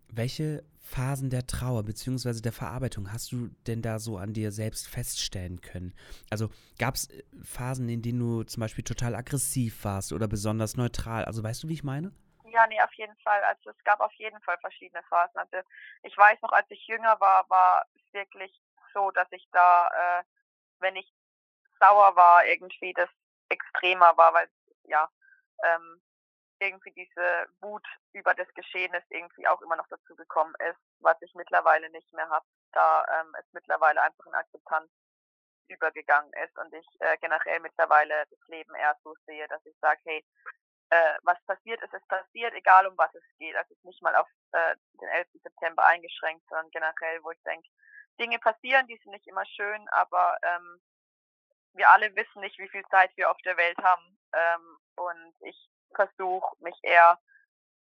welche 0.09 0.64
Phasen 0.79 1.31
der 1.31 1.46
Trauer 1.46 1.83
bzw. 1.83 2.40
der 2.40 2.53
Verarbeitung 2.53 3.12
hast 3.12 3.33
du 3.33 3.48
denn 3.66 3.83
da 3.83 3.98
so 3.98 4.16
an 4.18 4.33
dir 4.33 4.53
selbst 4.53 4.88
feststellen 4.88 5.61
können? 5.61 5.94
Also 6.31 6.50
gab 6.79 6.94
es 6.94 7.11
äh, 7.11 7.22
Phasen, 7.42 7.88
in 7.88 8.03
denen 8.03 8.20
du 8.20 8.42
zum 8.44 8.61
Beispiel 8.61 8.85
total 8.85 9.14
aggressiv 9.14 9.85
warst 9.85 10.12
oder 10.12 10.29
besonders 10.29 10.77
neutral? 10.77 11.24
Also 11.24 11.42
weißt 11.42 11.62
du, 11.62 11.68
wie 11.68 11.74
ich 11.74 11.85
meine? 11.85 12.12
Ja, 12.55 12.69
nee, 12.69 12.81
auf 12.81 12.93
jeden 12.95 13.17
Fall. 13.19 13.43
Also 13.43 13.71
es 13.71 13.85
gab 13.85 13.99
auf 13.99 14.12
jeden 14.12 14.40
Fall 14.43 14.57
verschiedene 14.59 15.03
Phasen. 15.09 15.38
Also 15.38 15.59
ich 16.05 16.17
weiß 16.17 16.40
noch, 16.40 16.53
als 16.53 16.71
ich 16.71 16.87
jünger 16.87 17.19
war, 17.19 17.51
war 17.51 17.85
es 17.97 18.12
wirklich 18.12 18.62
so, 18.93 19.11
dass 19.11 19.27
ich 19.33 19.45
da, 19.51 20.21
äh, 20.21 20.25
wenn 20.79 20.95
ich 20.95 21.12
sauer 21.81 22.14
war, 22.14 22.47
irgendwie 22.47 22.93
das 22.93 23.09
extremer 23.49 24.17
war, 24.17 24.35
weil 24.35 24.49
ja, 24.85 25.11
ähm, 25.64 26.01
irgendwie 26.61 26.93
diese 26.93 27.49
Wut 27.61 27.85
über 28.12 28.35
das 28.35 28.47
Geschehene 28.55 29.03
irgendwie 29.11 29.49
auch 29.49 29.61
immer 29.62 29.75
noch 29.75 29.88
dazu 29.88 30.14
gekommen 30.14 30.55
ist, 30.71 30.79
was 31.01 31.21
ich 31.23 31.35
mittlerweile 31.35 31.90
nicht 31.90 32.12
mehr 32.12 32.29
habe, 32.31 32.47
da 32.71 33.05
ähm, 33.21 33.35
es 33.40 33.47
mittlerweile 33.53 34.01
einfach 34.01 34.27
in 34.27 34.35
Akzeptanz 34.35 34.93
übergegangen 35.67 36.33
ist 36.45 36.57
und 36.57 36.73
ich 36.73 36.87
äh, 37.01 37.17
generell 37.19 37.59
mittlerweile 37.59 38.27
das 38.31 38.38
Leben 38.47 38.77
eher 38.77 38.97
so 39.03 39.17
sehe, 39.27 39.49
dass 39.49 39.67
ich 39.67 39.77
sage, 39.81 40.01
hey, 40.05 40.25
äh, 40.90 41.14
was 41.23 41.42
passiert 41.47 41.83
ist, 41.83 41.92
ist 41.92 42.09
passiert, 42.09 42.55
egal 42.55 42.87
um 42.87 42.97
was 42.97 43.14
es 43.14 43.25
geht. 43.38 43.57
Also 43.57 43.75
nicht 43.83 44.03
mal 44.03 44.14
auf 44.16 44.29
äh, 44.53 44.77
den 45.01 45.09
11. 45.09 45.29
September 45.42 45.85
eingeschränkt, 45.85 46.44
sondern 46.49 46.70
generell, 46.70 47.23
wo 47.23 47.31
ich 47.31 47.42
denke, 47.42 47.68
Dinge 48.20 48.38
passieren, 48.38 48.87
die 48.87 48.97
sind 48.99 49.12
nicht 49.12 49.27
immer 49.27 49.44
schön, 49.47 49.88
aber 49.88 50.38
ähm, 50.42 50.81
wir 51.73 51.90
alle 51.90 52.14
wissen 52.14 52.40
nicht, 52.40 52.59
wie 52.59 52.68
viel 52.68 52.85
Zeit 52.87 53.11
wir 53.16 53.31
auf 53.31 53.38
der 53.38 53.57
Welt 53.57 53.79
haben. 53.83 54.18
Ähm, 54.33 54.79
und 54.97 55.35
ich 55.40 55.68
versuche, 55.94 56.55
mich 56.61 56.79
eher 56.83 57.18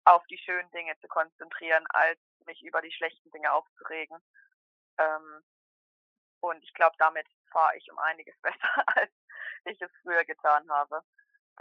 auf 0.05 0.25
die 0.27 0.37
schönen 0.37 0.69
Dinge 0.71 0.97
zu 0.99 1.07
konzentrieren, 1.07 1.85
als 1.89 2.19
mich 2.45 2.61
über 2.63 2.81
die 2.81 2.91
schlechten 2.91 3.29
Dinge 3.31 3.51
aufzuregen. 3.53 4.17
Ähm, 4.97 5.43
und 6.41 6.63
ich 6.63 6.73
glaube, 6.73 6.95
damit 6.99 7.27
fahre 7.51 7.77
ich 7.77 7.89
um 7.91 7.99
einiges 7.99 8.35
besser, 8.41 8.83
als 8.87 9.11
ich 9.65 9.81
es 9.81 9.91
früher 10.01 10.25
getan 10.25 10.69
habe. 10.69 11.03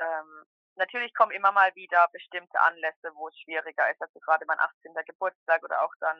Ähm, 0.00 0.44
natürlich 0.76 1.14
kommen 1.14 1.32
immer 1.32 1.52
mal 1.52 1.74
wieder 1.74 2.08
bestimmte 2.12 2.61
Anlässe, 2.61 3.11
wo 3.14 3.28
es 3.28 3.38
schwieriger 3.40 3.90
ist, 3.90 4.00
also 4.00 4.20
gerade 4.20 4.44
mein 4.46 4.58
18. 4.58 4.94
Geburtstag 5.06 5.62
oder 5.62 5.82
auch 5.82 5.94
dann 6.00 6.18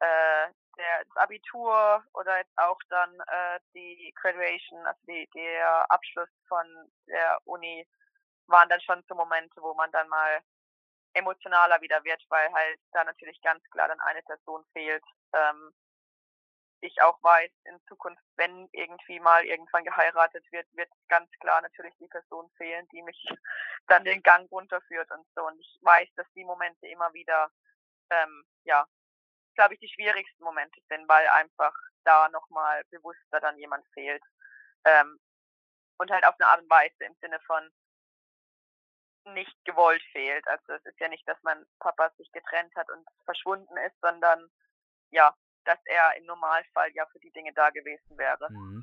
äh, 0.00 0.52
der, 0.76 1.04
das 1.04 1.16
Abitur 1.16 2.04
oder 2.14 2.38
jetzt 2.38 2.56
auch 2.56 2.78
dann 2.88 3.20
äh, 3.20 3.60
die 3.74 4.12
Graduation, 4.20 4.86
also 4.86 5.00
die, 5.06 5.28
der 5.34 5.90
Abschluss 5.90 6.28
von 6.46 6.66
der 7.06 7.38
Uni 7.44 7.86
waren 8.46 8.68
dann 8.68 8.80
schon 8.80 9.04
so 9.08 9.14
Momente, 9.14 9.60
wo 9.60 9.74
man 9.74 9.90
dann 9.92 10.08
mal 10.08 10.40
emotionaler 11.14 11.80
wieder 11.80 12.02
wird, 12.04 12.24
weil 12.28 12.52
halt 12.52 12.80
da 12.92 13.04
natürlich 13.04 13.40
ganz 13.42 13.62
klar 13.70 13.88
dann 13.88 14.00
eine 14.00 14.22
Person 14.22 14.64
fehlt. 14.72 15.04
Ähm, 15.32 15.72
ich 16.80 17.00
auch 17.02 17.22
weiß, 17.22 17.50
in 17.64 17.80
Zukunft, 17.88 18.22
wenn 18.36 18.68
irgendwie 18.72 19.20
mal 19.20 19.44
irgendwann 19.44 19.84
geheiratet 19.84 20.44
wird, 20.52 20.66
wird 20.72 20.90
ganz 21.08 21.30
klar 21.40 21.60
natürlich 21.62 21.94
die 21.98 22.08
Person 22.08 22.50
fehlen, 22.56 22.86
die 22.92 23.02
mich 23.02 23.24
dann 23.88 24.04
den 24.04 24.22
Gang 24.22 24.50
runterführt 24.50 25.10
und 25.10 25.26
so. 25.34 25.46
Und 25.46 25.58
ich 25.60 25.78
weiß, 25.82 26.08
dass 26.16 26.26
die 26.34 26.44
Momente 26.44 26.86
immer 26.86 27.12
wieder, 27.14 27.50
ähm, 28.10 28.44
ja, 28.64 28.86
glaube 29.54 29.74
ich, 29.74 29.80
die 29.80 29.88
schwierigsten 29.88 30.44
Momente 30.44 30.80
sind, 30.88 31.08
weil 31.08 31.26
einfach 31.28 31.74
da 32.04 32.28
nochmal 32.28 32.84
bewusster 32.90 33.40
dann 33.40 33.58
jemand 33.58 33.86
fehlt. 33.92 34.22
Ähm, 34.84 35.18
und 35.98 36.10
halt 36.10 36.24
auf 36.24 36.34
eine 36.38 36.48
Art 36.48 36.62
und 36.62 36.70
Weise 36.70 37.04
im 37.04 37.14
Sinne 37.20 37.40
von, 37.40 37.68
nicht 39.34 39.56
gewollt 39.64 40.02
fehlt. 40.12 40.46
Also 40.46 40.72
es 40.74 40.84
ist 40.86 41.00
ja 41.00 41.08
nicht, 41.08 41.26
dass 41.28 41.36
mein 41.42 41.64
Papa 41.80 42.10
sich 42.16 42.30
getrennt 42.32 42.74
hat 42.76 42.88
und 42.90 43.06
verschwunden 43.24 43.76
ist, 43.78 44.00
sondern 44.00 44.48
ja, 45.10 45.34
dass 45.68 45.78
er 45.84 46.16
im 46.16 46.24
Normalfall 46.24 46.90
ja 46.94 47.04
für 47.12 47.18
die 47.18 47.30
Dinge 47.30 47.52
da 47.52 47.68
gewesen 47.68 48.16
wäre. 48.16 48.50
Mhm. 48.50 48.82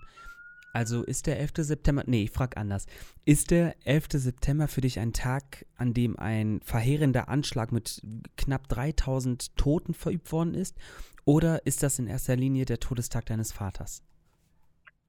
Also 0.72 1.04
ist 1.04 1.26
der 1.26 1.40
11. 1.40 1.52
September, 1.58 2.04
nee, 2.06 2.24
ich 2.24 2.32
frage 2.32 2.58
anders. 2.58 2.86
Ist 3.26 3.50
der 3.50 3.76
11. 3.86 4.08
September 4.12 4.68
für 4.68 4.82
dich 4.82 5.00
ein 5.00 5.14
Tag, 5.14 5.66
an 5.78 5.94
dem 5.94 6.20
ein 6.20 6.62
verheerender 6.62 7.28
Anschlag 7.28 7.72
mit 7.72 8.02
knapp 8.38 8.68
3000 8.68 9.58
Toten 9.58 9.94
verübt 9.96 10.32
worden 10.32 10.54
ist? 10.54 10.78
Oder 11.26 11.66
ist 11.66 11.82
das 11.82 11.98
in 11.98 12.08
erster 12.08 12.36
Linie 12.36 12.66
der 12.66 12.80
Todestag 12.80 13.26
deines 13.26 13.52
Vaters? 13.52 14.04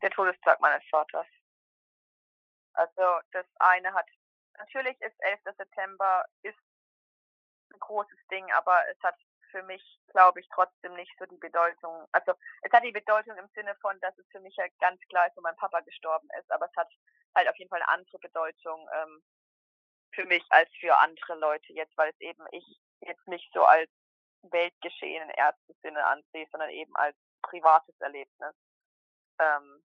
Der 0.01 0.11
Todestag 0.11 0.61
meines 0.61 0.83
Vaters. 0.89 1.27
Also 2.73 3.03
das 3.33 3.45
eine 3.59 3.93
hat 3.93 4.07
natürlich 4.59 4.99
ist 5.03 5.17
11. 5.19 5.41
September 5.59 6.25
ist 6.43 6.57
ein 7.75 7.81
großes 7.81 8.19
Ding, 8.31 8.51
aber 8.53 8.79
es 8.91 9.03
hat 9.03 9.17
für 9.51 9.63
mich, 9.65 9.83
glaube 10.09 10.41
ich, 10.41 10.49
trotzdem 10.53 10.95
nicht 10.95 11.13
so 11.19 11.27
die 11.27 11.39
Bedeutung. 11.39 12.07
Also 12.13 12.35
es 12.63 12.73
hat 12.73 12.85
die 12.85 12.93
Bedeutung 12.93 13.37
im 13.37 13.49
Sinne 13.55 13.75
von, 13.77 13.99
dass 14.01 14.17
es 14.19 14.27
für 14.31 14.41
mich 14.41 14.57
ja 14.57 14.65
ganz 14.81 15.01
klar 15.09 15.27
ist, 15.27 15.37
wo 15.37 15.41
mein 15.41 15.57
Papa 15.57 15.81
gestorben 15.81 16.29
ist, 16.39 16.51
aber 16.51 16.67
es 16.67 16.77
hat 16.77 16.89
halt 17.35 17.49
auf 17.49 17.57
jeden 17.57 17.69
Fall 17.69 17.83
eine 17.83 17.89
andere 17.89 18.19
Bedeutung 18.19 18.89
ähm, 18.95 19.23
für 20.13 20.25
mich 20.25 20.45
als 20.51 20.71
für 20.81 20.99
andere 20.99 21.35
Leute 21.39 21.73
jetzt, 21.73 21.97
weil 21.97 22.11
es 22.11 22.21
eben 22.21 22.45
ich 22.53 22.65
jetzt 23.01 23.27
nicht 23.29 23.53
so 23.53 23.65
als 23.65 23.91
Weltgeschehen 24.43 25.23
in 25.23 25.31
erstem 25.31 25.77
Sinne 25.83 26.05
ansehe, 26.05 26.47
sondern 26.51 26.71
eben 26.71 26.95
als 26.97 27.17
privates 27.43 27.95
Erlebnis. 28.01 28.55
Ähm, 29.39 29.83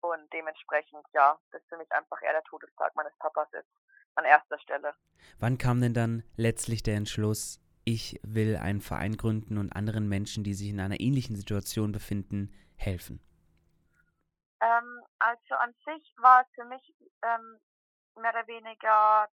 und 0.00 0.32
dementsprechend, 0.32 1.06
ja, 1.12 1.38
das 1.52 1.62
für 1.68 1.76
mich 1.76 1.90
einfach 1.92 2.20
eher 2.22 2.32
der 2.32 2.42
Todestag 2.42 2.94
meines 2.96 3.16
Papas 3.18 3.48
ist, 3.52 3.68
an 4.16 4.24
erster 4.24 4.58
Stelle. 4.58 4.94
Wann 5.38 5.58
kam 5.58 5.80
denn 5.80 5.94
dann 5.94 6.24
letztlich 6.36 6.82
der 6.82 6.96
Entschluss, 6.96 7.61
ich 7.84 8.20
will 8.22 8.56
einen 8.56 8.80
Verein 8.80 9.16
gründen 9.16 9.58
und 9.58 9.74
anderen 9.74 10.08
Menschen, 10.08 10.44
die 10.44 10.54
sich 10.54 10.70
in 10.70 10.80
einer 10.80 11.00
ähnlichen 11.00 11.36
Situation 11.36 11.92
befinden, 11.92 12.52
helfen? 12.76 13.20
Ähm, 14.60 15.02
also 15.18 15.54
an 15.56 15.74
sich 15.84 16.14
war 16.18 16.42
es 16.42 16.54
für 16.54 16.64
mich 16.64 16.94
ähm, 17.22 17.58
mehr 18.16 18.30
oder 18.30 18.46
weniger, 18.46 19.28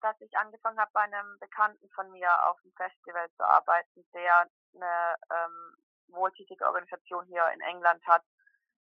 dass 0.00 0.20
ich 0.20 0.36
angefangen 0.36 0.78
habe, 0.78 0.90
bei 0.92 1.00
einem 1.00 1.38
Bekannten 1.38 1.88
von 1.90 2.10
mir 2.10 2.30
auf 2.48 2.60
dem 2.62 2.72
Festival 2.72 3.30
zu 3.36 3.44
arbeiten, 3.44 4.04
der 4.12 4.48
eine 4.74 5.16
ähm, 5.30 5.76
wohltätige 6.08 6.66
Organisation 6.66 7.24
hier 7.26 7.46
in 7.54 7.60
England 7.62 8.06
hat, 8.06 8.22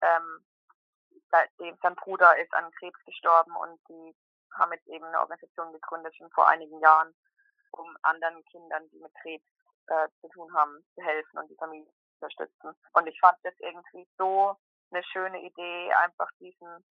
ähm, 0.01 0.45
seitdem 1.31 1.77
sein 1.83 1.95
Bruder 1.95 2.37
ist 2.39 2.53
an 2.55 2.71
Krebs 2.73 2.99
gestorben 3.05 3.55
und 3.57 3.81
die 3.89 4.17
haben 4.53 4.73
jetzt 4.73 4.87
eben 4.89 5.05
eine 5.05 5.21
Organisation 5.21 5.73
gegründet, 5.73 6.15
schon 6.17 6.31
vor 6.31 6.49
einigen 6.49 6.81
Jahren, 6.81 7.15
um 7.75 7.97
anderen 8.03 8.45
Kindern, 8.47 8.89
die 8.91 8.99
mit 8.99 9.15
Krebs 9.23 9.45
äh, 9.87 10.09
zu 10.21 10.29
tun 10.29 10.53
haben, 10.55 10.85
zu 10.95 11.03
helfen 11.03 11.39
und 11.39 11.49
die 11.49 11.57
Familie 11.57 11.87
zu 11.87 12.25
unterstützen. 12.25 12.75
Und 12.93 13.07
ich 13.07 13.19
fand 13.21 13.39
das 13.43 13.55
irgendwie 13.59 14.07
so 14.19 14.57
eine 14.91 15.03
schöne 15.05 15.43
Idee, 15.43 15.93
einfach 15.95 16.31
diesen 16.41 16.85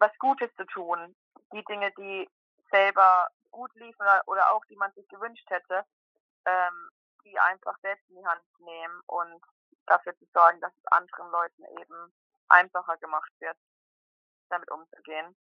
was 0.00 0.16
Gutes 0.18 0.50
zu 0.56 0.64
tun, 0.64 1.14
die 1.52 1.64
Dinge, 1.64 1.92
die 1.92 2.28
selber 2.70 3.28
gut 3.50 3.72
liefen 3.74 4.06
oder, 4.26 4.52
auch 4.52 4.64
die 4.66 4.76
man 4.76 4.92
sich 4.94 5.06
gewünscht 5.08 5.48
hätte, 5.50 5.84
ähm, 6.46 6.90
die 7.24 7.38
einfach 7.38 7.76
selbst 7.82 8.08
in 8.08 8.16
die 8.16 8.26
Hand 8.26 8.42
nehmen 8.60 9.00
und 9.06 9.44
dafür 9.86 10.16
zu 10.16 10.26
sorgen, 10.32 10.60
dass 10.60 10.72
es 10.74 10.92
anderen 10.92 11.30
Leuten 11.30 11.64
eben 11.80 12.14
einfacher 12.48 12.96
gemacht 12.96 13.30
wird, 13.40 13.56
damit 14.48 14.70
umzugehen. 14.70 15.36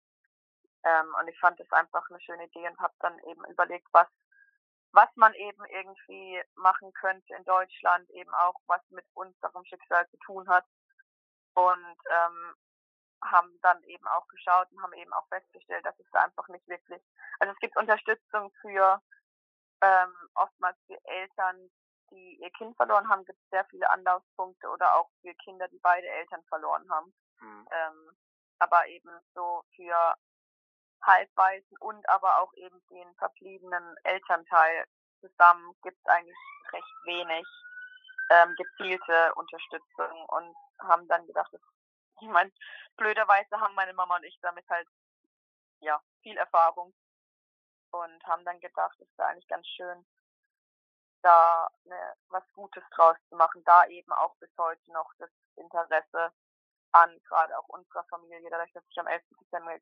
Ähm, 0.84 1.14
und 1.18 1.28
ich 1.28 1.38
fand 1.40 1.58
es 1.60 1.70
einfach 1.72 2.08
eine 2.10 2.20
schöne 2.20 2.44
Idee 2.44 2.68
und 2.68 2.78
habe 2.78 2.94
dann 3.00 3.18
eben 3.20 3.44
überlegt, 3.46 3.88
was 3.92 4.08
was 4.92 5.08
man 5.16 5.34
eben 5.34 5.64
irgendwie 5.64 6.40
machen 6.54 6.92
könnte 6.92 7.34
in 7.34 7.44
Deutschland, 7.44 8.08
eben 8.10 8.32
auch 8.32 8.54
was 8.68 8.80
mit 8.90 9.04
unserem 9.14 9.64
Schicksal 9.64 10.08
zu 10.08 10.16
tun 10.18 10.48
hat. 10.48 10.64
Und 11.54 11.98
ähm, 12.10 12.54
haben 13.24 13.58
dann 13.62 13.82
eben 13.84 14.06
auch 14.08 14.26
geschaut 14.28 14.70
und 14.70 14.82
haben 14.82 14.92
eben 14.94 15.12
auch 15.12 15.26
festgestellt, 15.28 15.84
dass 15.84 15.98
es 15.98 16.06
da 16.12 16.24
einfach 16.24 16.46
nicht 16.48 16.66
wirklich, 16.68 17.02
also 17.40 17.52
es 17.52 17.58
gibt 17.58 17.76
Unterstützung 17.76 18.52
für 18.60 19.00
ähm, 19.80 20.14
oftmals 20.34 20.76
für 20.86 20.98
Eltern, 21.04 21.70
die 22.10 22.38
ihr 22.40 22.50
Kind 22.50 22.76
verloren 22.76 23.08
haben, 23.08 23.24
gibt 23.24 23.38
es 23.40 23.50
sehr 23.50 23.64
viele 23.66 23.90
Anlaufpunkte 23.90 24.68
oder 24.68 24.94
auch 24.94 25.10
für 25.20 25.34
Kinder, 25.36 25.68
die 25.68 25.78
beide 25.78 26.06
Eltern 26.06 26.44
verloren 26.48 26.88
haben. 26.90 27.14
Mhm. 27.40 27.68
Ähm, 27.70 28.10
aber 28.58 28.86
eben 28.88 29.10
so 29.34 29.64
für 29.74 30.14
Halbweisen 31.02 31.76
und 31.78 32.08
aber 32.08 32.40
auch 32.40 32.52
eben 32.54 32.80
den 32.90 33.14
verbliebenen 33.16 33.96
Elternteil 34.04 34.86
zusammen 35.20 35.74
gibt 35.82 35.98
es 35.98 36.06
eigentlich 36.06 36.36
recht 36.72 36.94
wenig 37.04 37.46
ähm, 38.30 38.54
gezielte 38.56 39.34
Unterstützung 39.34 40.24
und 40.28 40.56
haben 40.80 41.06
dann 41.08 41.26
gedacht, 41.26 41.52
dass, 41.52 41.60
ich 42.20 42.28
meine, 42.28 42.50
blöderweise 42.96 43.60
haben 43.60 43.74
meine 43.74 43.94
Mama 43.94 44.16
und 44.16 44.24
ich 44.24 44.38
damit 44.40 44.68
halt 44.68 44.88
ja 45.80 46.00
viel 46.22 46.36
Erfahrung 46.36 46.94
und 47.90 48.26
haben 48.26 48.44
dann 48.44 48.60
gedacht, 48.60 48.98
es 49.00 49.18
wäre 49.18 49.28
eigentlich 49.28 49.48
ganz 49.48 49.66
schön, 49.68 50.04
da 51.22 51.68
ne, 51.84 52.14
was 52.28 52.44
Gutes 52.52 52.82
draus 52.94 53.16
zu 53.28 53.36
machen, 53.36 53.62
da 53.64 53.86
eben 53.86 54.12
auch 54.12 54.34
bis 54.36 54.50
heute 54.58 54.92
noch 54.92 55.10
das 55.18 55.30
Interesse 55.56 56.32
an, 56.92 57.18
gerade 57.28 57.58
auch 57.58 57.68
unserer 57.68 58.04
Familie, 58.04 58.48
dadurch, 58.50 58.72
dass 58.72 58.84
ich 58.88 58.98
am 58.98 59.06
11. 59.06 59.22
Dezember 59.40 59.74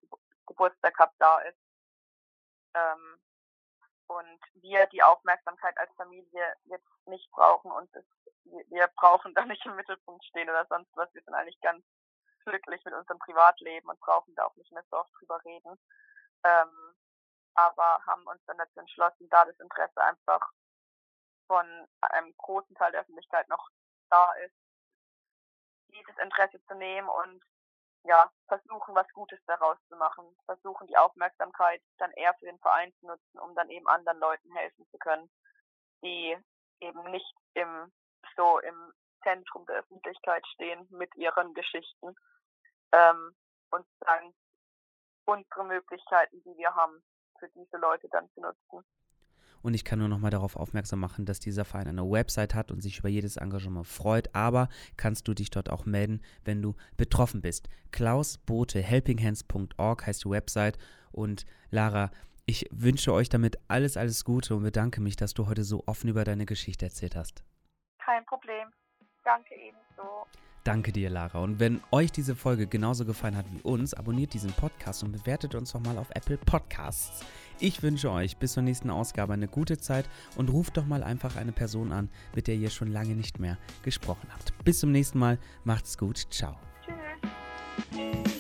Geburtstag 0.52 0.98
habe, 0.98 1.12
da 1.18 1.38
ist. 1.40 1.58
Ähm, 2.74 3.18
und 4.06 4.40
wir 4.54 4.86
die 4.88 5.02
Aufmerksamkeit 5.02 5.76
als 5.78 5.92
Familie 5.96 6.56
jetzt 6.64 6.88
nicht 7.06 7.30
brauchen 7.30 7.70
und 7.70 7.94
es, 7.94 8.04
wir, 8.44 8.86
brauchen 8.96 9.34
da 9.34 9.44
nicht 9.46 9.64
im 9.64 9.76
Mittelpunkt 9.76 10.24
stehen 10.26 10.50
oder 10.50 10.66
sonst 10.66 10.90
was. 10.94 11.12
Wir 11.14 11.22
sind 11.22 11.34
eigentlich 11.34 11.60
ganz 11.60 11.84
glücklich 12.44 12.84
mit 12.84 12.94
unserem 12.94 13.18
Privatleben 13.18 13.88
und 13.88 14.00
brauchen 14.00 14.34
da 14.34 14.44
auch 14.44 14.56
nicht 14.56 14.72
mehr 14.72 14.84
so 14.90 14.98
oft 14.98 15.10
drüber 15.18 15.42
reden. 15.44 15.78
Ähm, 16.44 16.94
aber 17.54 18.04
haben 18.06 18.26
uns 18.26 18.42
dann 18.46 18.58
dazu 18.58 18.80
entschlossen, 18.80 19.28
da 19.28 19.44
das 19.44 19.58
Interesse 19.60 20.02
einfach 20.02 20.50
von 21.46 21.66
einem 22.00 22.34
großen 22.36 22.74
Teil 22.76 22.92
der 22.92 23.02
Öffentlichkeit 23.02 23.48
noch 23.48 23.68
da 24.10 24.32
ist, 24.44 24.54
dieses 25.88 26.16
Interesse 26.18 26.62
zu 26.66 26.74
nehmen 26.74 27.08
und 27.08 27.44
ja, 28.04 28.30
versuchen, 28.48 28.94
was 28.94 29.08
Gutes 29.12 29.38
daraus 29.46 29.76
zu 29.88 29.96
machen, 29.96 30.24
versuchen 30.46 30.86
die 30.88 30.96
Aufmerksamkeit 30.96 31.80
dann 31.98 32.10
eher 32.12 32.34
für 32.34 32.46
den 32.46 32.58
Verein 32.58 32.92
zu 32.98 33.06
nutzen, 33.06 33.38
um 33.38 33.54
dann 33.54 33.70
eben 33.70 33.86
anderen 33.86 34.18
Leuten 34.18 34.52
helfen 34.54 34.86
zu 34.90 34.98
können, 34.98 35.30
die 36.02 36.36
eben 36.80 37.10
nicht 37.10 37.34
im 37.54 37.92
so 38.36 38.58
im 38.60 38.92
Zentrum 39.22 39.66
der 39.66 39.76
Öffentlichkeit 39.76 40.46
stehen 40.54 40.86
mit 40.90 41.14
ihren 41.16 41.54
Geschichten 41.54 42.16
ähm, 42.92 43.34
und 43.70 43.86
dann 44.00 44.34
unsere 45.24 45.64
Möglichkeiten, 45.64 46.42
die 46.42 46.56
wir 46.56 46.74
haben, 46.74 47.02
für 47.38 47.48
diese 47.50 47.76
Leute 47.76 48.08
dann 48.08 48.30
zu 48.32 48.40
nutzen. 48.40 48.84
Und 49.62 49.74
ich 49.74 49.84
kann 49.84 49.98
nur 49.98 50.08
noch 50.08 50.18
mal 50.18 50.30
darauf 50.30 50.56
aufmerksam 50.56 51.00
machen, 51.00 51.24
dass 51.24 51.40
dieser 51.40 51.64
Verein 51.64 51.88
eine 51.88 52.08
Website 52.08 52.54
hat 52.54 52.70
und 52.70 52.80
sich 52.80 52.98
über 52.98 53.08
jedes 53.08 53.36
Engagement 53.36 53.86
freut. 53.86 54.34
Aber 54.34 54.68
kannst 54.96 55.28
du 55.28 55.34
dich 55.34 55.50
dort 55.50 55.70
auch 55.70 55.86
melden, 55.86 56.20
wenn 56.44 56.60
du 56.62 56.74
betroffen 56.96 57.40
bist. 57.40 57.68
Klaus 57.92 58.38
Bote, 58.38 58.82
helpinghands.org 58.82 60.06
heißt 60.06 60.24
die 60.24 60.30
Website. 60.30 60.78
Und 61.12 61.46
Lara, 61.70 62.10
ich 62.44 62.66
wünsche 62.70 63.12
euch 63.12 63.28
damit 63.28 63.58
alles, 63.68 63.96
alles 63.96 64.24
Gute 64.24 64.56
und 64.56 64.64
bedanke 64.64 65.00
mich, 65.00 65.16
dass 65.16 65.34
du 65.34 65.46
heute 65.46 65.62
so 65.62 65.84
offen 65.86 66.10
über 66.10 66.24
deine 66.24 66.46
Geschichte 66.46 66.86
erzählt 66.86 67.14
hast. 67.14 67.44
Kein 68.04 68.24
Problem. 68.26 68.68
Danke 69.24 69.54
ebenso. 69.54 70.26
Danke 70.64 70.92
dir, 70.92 71.10
Lara. 71.10 71.40
Und 71.40 71.58
wenn 71.58 71.80
euch 71.90 72.12
diese 72.12 72.36
Folge 72.36 72.68
genauso 72.68 73.04
gefallen 73.04 73.36
hat 73.36 73.46
wie 73.52 73.60
uns, 73.62 73.94
abonniert 73.94 74.32
diesen 74.32 74.52
Podcast 74.52 75.02
und 75.02 75.12
bewertet 75.12 75.54
uns 75.56 75.72
doch 75.72 75.80
mal 75.80 75.98
auf 75.98 76.08
Apple 76.14 76.38
Podcasts. 76.38 77.24
Ich 77.58 77.82
wünsche 77.82 78.10
euch 78.10 78.36
bis 78.36 78.52
zur 78.52 78.62
nächsten 78.62 78.90
Ausgabe 78.90 79.32
eine 79.32 79.48
gute 79.48 79.78
Zeit 79.78 80.08
und 80.36 80.50
ruft 80.50 80.76
doch 80.76 80.86
mal 80.86 81.02
einfach 81.02 81.36
eine 81.36 81.52
Person 81.52 81.90
an, 81.90 82.08
mit 82.34 82.46
der 82.46 82.54
ihr 82.54 82.70
schon 82.70 82.92
lange 82.92 83.14
nicht 83.14 83.40
mehr 83.40 83.58
gesprochen 83.82 84.28
habt. 84.32 84.52
Bis 84.64 84.78
zum 84.78 84.92
nächsten 84.92 85.18
Mal. 85.18 85.38
Macht's 85.64 85.98
gut. 85.98 86.26
Ciao. 86.30 86.56
Tschüss. 87.90 88.32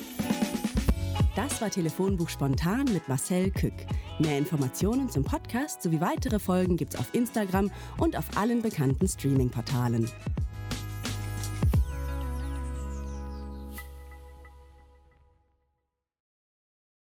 Das 1.34 1.62
war 1.62 1.70
Telefonbuch 1.70 2.28
Spontan 2.28 2.84
mit 2.92 3.08
Marcel 3.08 3.50
Kück. 3.50 3.86
Mehr 4.18 4.36
Informationen 4.36 5.08
zum 5.08 5.24
Podcast 5.24 5.82
sowie 5.82 5.98
weitere 5.98 6.38
Folgen 6.38 6.76
gibt's 6.76 6.94
auf 6.94 7.14
Instagram 7.14 7.70
und 7.96 8.18
auf 8.18 8.36
allen 8.36 8.60
bekannten 8.60 9.08
Streaming-Portalen. 9.08 10.10